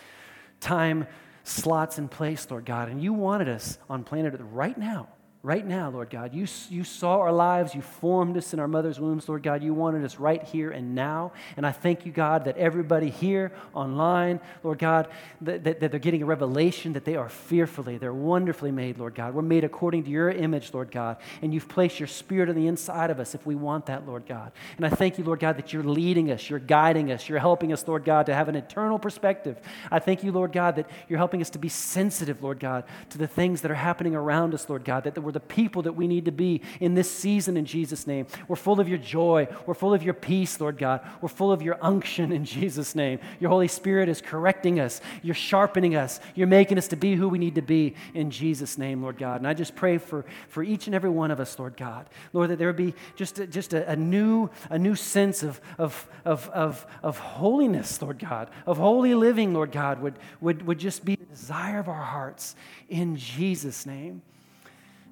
[0.59, 1.07] time
[1.43, 5.07] slots in place, Lord God, and you wanted us on planet Earth right now
[5.41, 6.33] right now, Lord God.
[6.33, 7.73] You, you saw our lives.
[7.73, 9.63] You formed us in our mother's wombs, Lord God.
[9.63, 11.31] You wanted us right here and now.
[11.55, 15.07] And I thank you, God, that everybody here online, Lord God,
[15.41, 19.15] that, that, that, they're getting a revelation that they are fearfully, they're wonderfully made, Lord
[19.15, 19.33] God.
[19.33, 21.17] We're made according to your image, Lord God.
[21.41, 24.25] And you've placed your spirit on the inside of us if we want that, Lord
[24.27, 24.51] God.
[24.75, 27.71] And I thank you, Lord God, that you're leading us, you're guiding us, you're helping
[27.71, 29.57] us, Lord God, to have an eternal perspective.
[29.89, 33.17] I thank you, Lord God, that you're helping us to be sensitive, Lord God, to
[33.17, 36.07] the things that are happening around us, Lord God, that we're the people that we
[36.07, 38.27] need to be in this season in Jesus' name.
[38.47, 39.47] We're full of your joy.
[39.65, 41.01] We're full of your peace, Lord God.
[41.21, 43.19] We're full of your unction in Jesus' name.
[43.39, 45.01] Your Holy Spirit is correcting us.
[45.21, 46.19] You're sharpening us.
[46.35, 49.41] You're making us to be who we need to be in Jesus' name, Lord God.
[49.41, 52.09] And I just pray for, for each and every one of us, Lord God.
[52.33, 55.61] Lord, that there would be just a, just a, a new, a new sense of,
[55.77, 60.79] of, of, of, of holiness, Lord God, of holy living, Lord God, would, would, would
[60.79, 62.55] just be the desire of our hearts
[62.89, 64.21] in Jesus' name.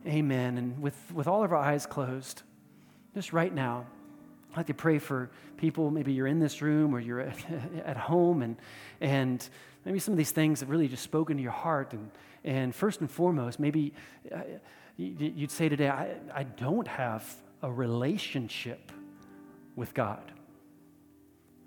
[0.05, 0.57] Amen.
[0.57, 2.43] And with, with all of our eyes closed,
[3.15, 3.85] just right now,
[4.51, 5.91] I'd like to pray for people.
[5.91, 7.37] Maybe you're in this room or you're at,
[7.85, 8.55] at home, and,
[9.01, 9.47] and
[9.85, 11.93] maybe some of these things have really just spoken to your heart.
[11.93, 12.11] And,
[12.43, 13.93] and first and foremost, maybe
[14.33, 14.41] uh,
[14.97, 18.91] you'd say today, I, I don't have a relationship
[19.75, 20.31] with God.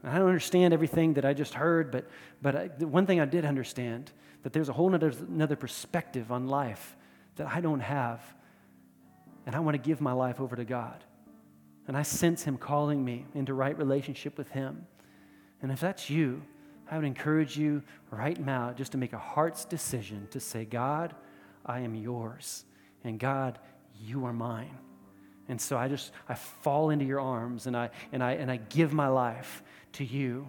[0.02, 2.08] I don't understand everything that I just heard, but,
[2.40, 4.10] but I, one thing I did understand
[4.42, 6.96] that there's a whole other, another perspective on life
[7.40, 8.20] that I don't have.
[9.46, 11.02] And I want to give my life over to God.
[11.88, 14.86] And I sense Him calling me into right relationship with Him.
[15.62, 16.42] And if that's you,
[16.90, 21.14] I would encourage you right now just to make a heart's decision to say, God,
[21.64, 22.66] I am yours.
[23.04, 23.58] And God,
[23.98, 24.76] you are mine.
[25.48, 28.58] And so I just, I fall into your arms and I, and I, and I
[28.58, 29.62] give my life
[29.94, 30.46] to you.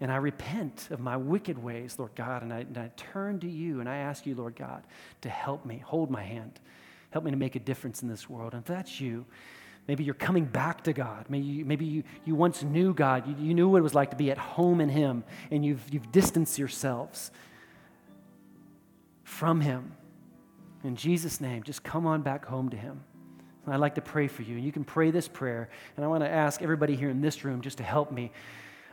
[0.00, 3.48] And I repent of my wicked ways, Lord God, and I, and I turn to
[3.48, 4.84] you and I ask you, Lord God,
[5.22, 6.60] to help me, hold my hand,
[7.10, 8.54] help me to make a difference in this world.
[8.54, 9.26] And if that's you,
[9.88, 11.26] maybe you're coming back to God.
[11.28, 14.10] Maybe you, maybe you, you once knew God, you, you knew what it was like
[14.10, 17.32] to be at home in Him, and you've, you've distanced yourselves
[19.24, 19.92] from Him.
[20.84, 23.00] In Jesus' name, just come on back home to Him.
[23.64, 24.56] And I'd like to pray for you.
[24.56, 27.44] And you can pray this prayer, and I want to ask everybody here in this
[27.44, 28.30] room just to help me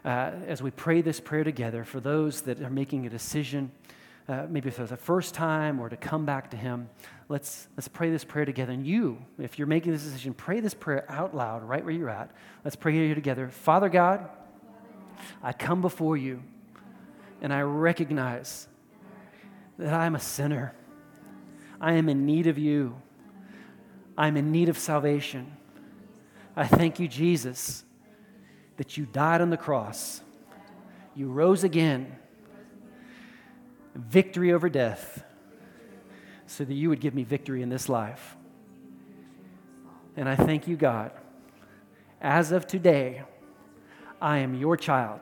[0.06, 3.72] uh, as we pray this prayer together for those that are making a decision
[4.28, 6.90] uh, maybe for the first time or to come back to Him,
[7.30, 8.72] let's, let's pray this prayer together.
[8.72, 12.10] And you, if you're making this decision, pray this prayer out loud right where you're
[12.10, 12.32] at.
[12.64, 13.50] Let's pray here together.
[13.50, 14.28] Father God,
[15.44, 16.42] I come before you
[17.42, 18.68] and I recognize
[19.78, 20.74] that I am a sinner.
[21.80, 22.96] I am in need of you.
[24.18, 25.56] I'm in need of salvation.
[26.56, 27.85] I thank you, Jesus,
[28.78, 30.22] that you died on the cross.
[31.16, 32.16] You rose again,
[33.96, 35.24] victory over death,
[36.46, 38.36] so that you would give me victory in this life.
[40.18, 41.12] And I thank you, God.
[42.22, 43.24] As of today,
[44.22, 45.22] I am your child.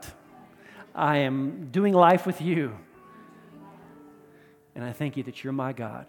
[0.96, 2.78] I am doing life with you.
[4.76, 6.08] And I thank you that you're my God.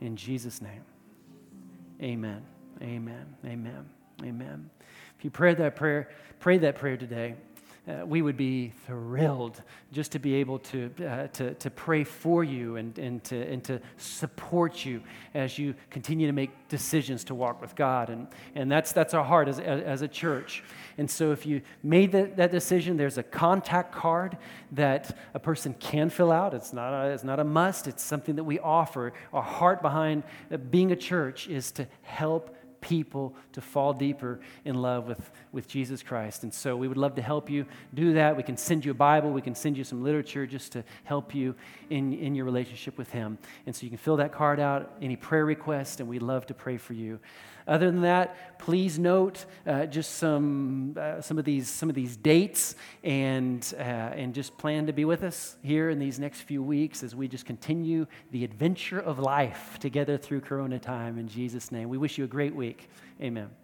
[0.00, 0.82] In Jesus' name,
[2.02, 2.42] amen.
[2.80, 3.36] Amen.
[3.44, 3.88] Amen.
[4.24, 4.70] Amen.
[5.22, 6.08] If you prayed that prayer,
[6.40, 7.36] pray that prayer today
[7.86, 9.60] uh, we would be thrilled
[9.92, 13.62] just to be able to, uh, to, to pray for you and, and, to, and
[13.64, 15.00] to support you
[15.34, 18.08] as you continue to make decisions to walk with God.
[18.08, 20.62] And, and that's, that's our heart as, as a church.
[20.98, 24.38] And so if you made that, that decision, there's a contact card
[24.72, 26.54] that a person can fill out.
[26.54, 29.12] It's not a, it's not a must, it's something that we offer.
[29.32, 34.74] Our heart behind uh, being a church is to help people to fall deeper in
[34.74, 36.42] love with, with Jesus Christ.
[36.42, 37.64] And so we would love to help you
[37.94, 38.36] do that.
[38.36, 41.34] We can send you a Bible, we can send you some literature just to help
[41.34, 41.54] you
[41.88, 43.38] in, in your relationship with Him.
[43.64, 46.54] And so you can fill that card out, any prayer request, and we'd love to
[46.54, 47.18] pray for you.
[47.66, 52.16] Other than that, please note uh, just some, uh, some, of these, some of these
[52.16, 56.62] dates and, uh, and just plan to be with us here in these next few
[56.62, 61.72] weeks as we just continue the adventure of life together through Corona time in Jesus'
[61.72, 61.88] name.
[61.88, 62.88] We wish you a great week.
[63.20, 63.61] Amen.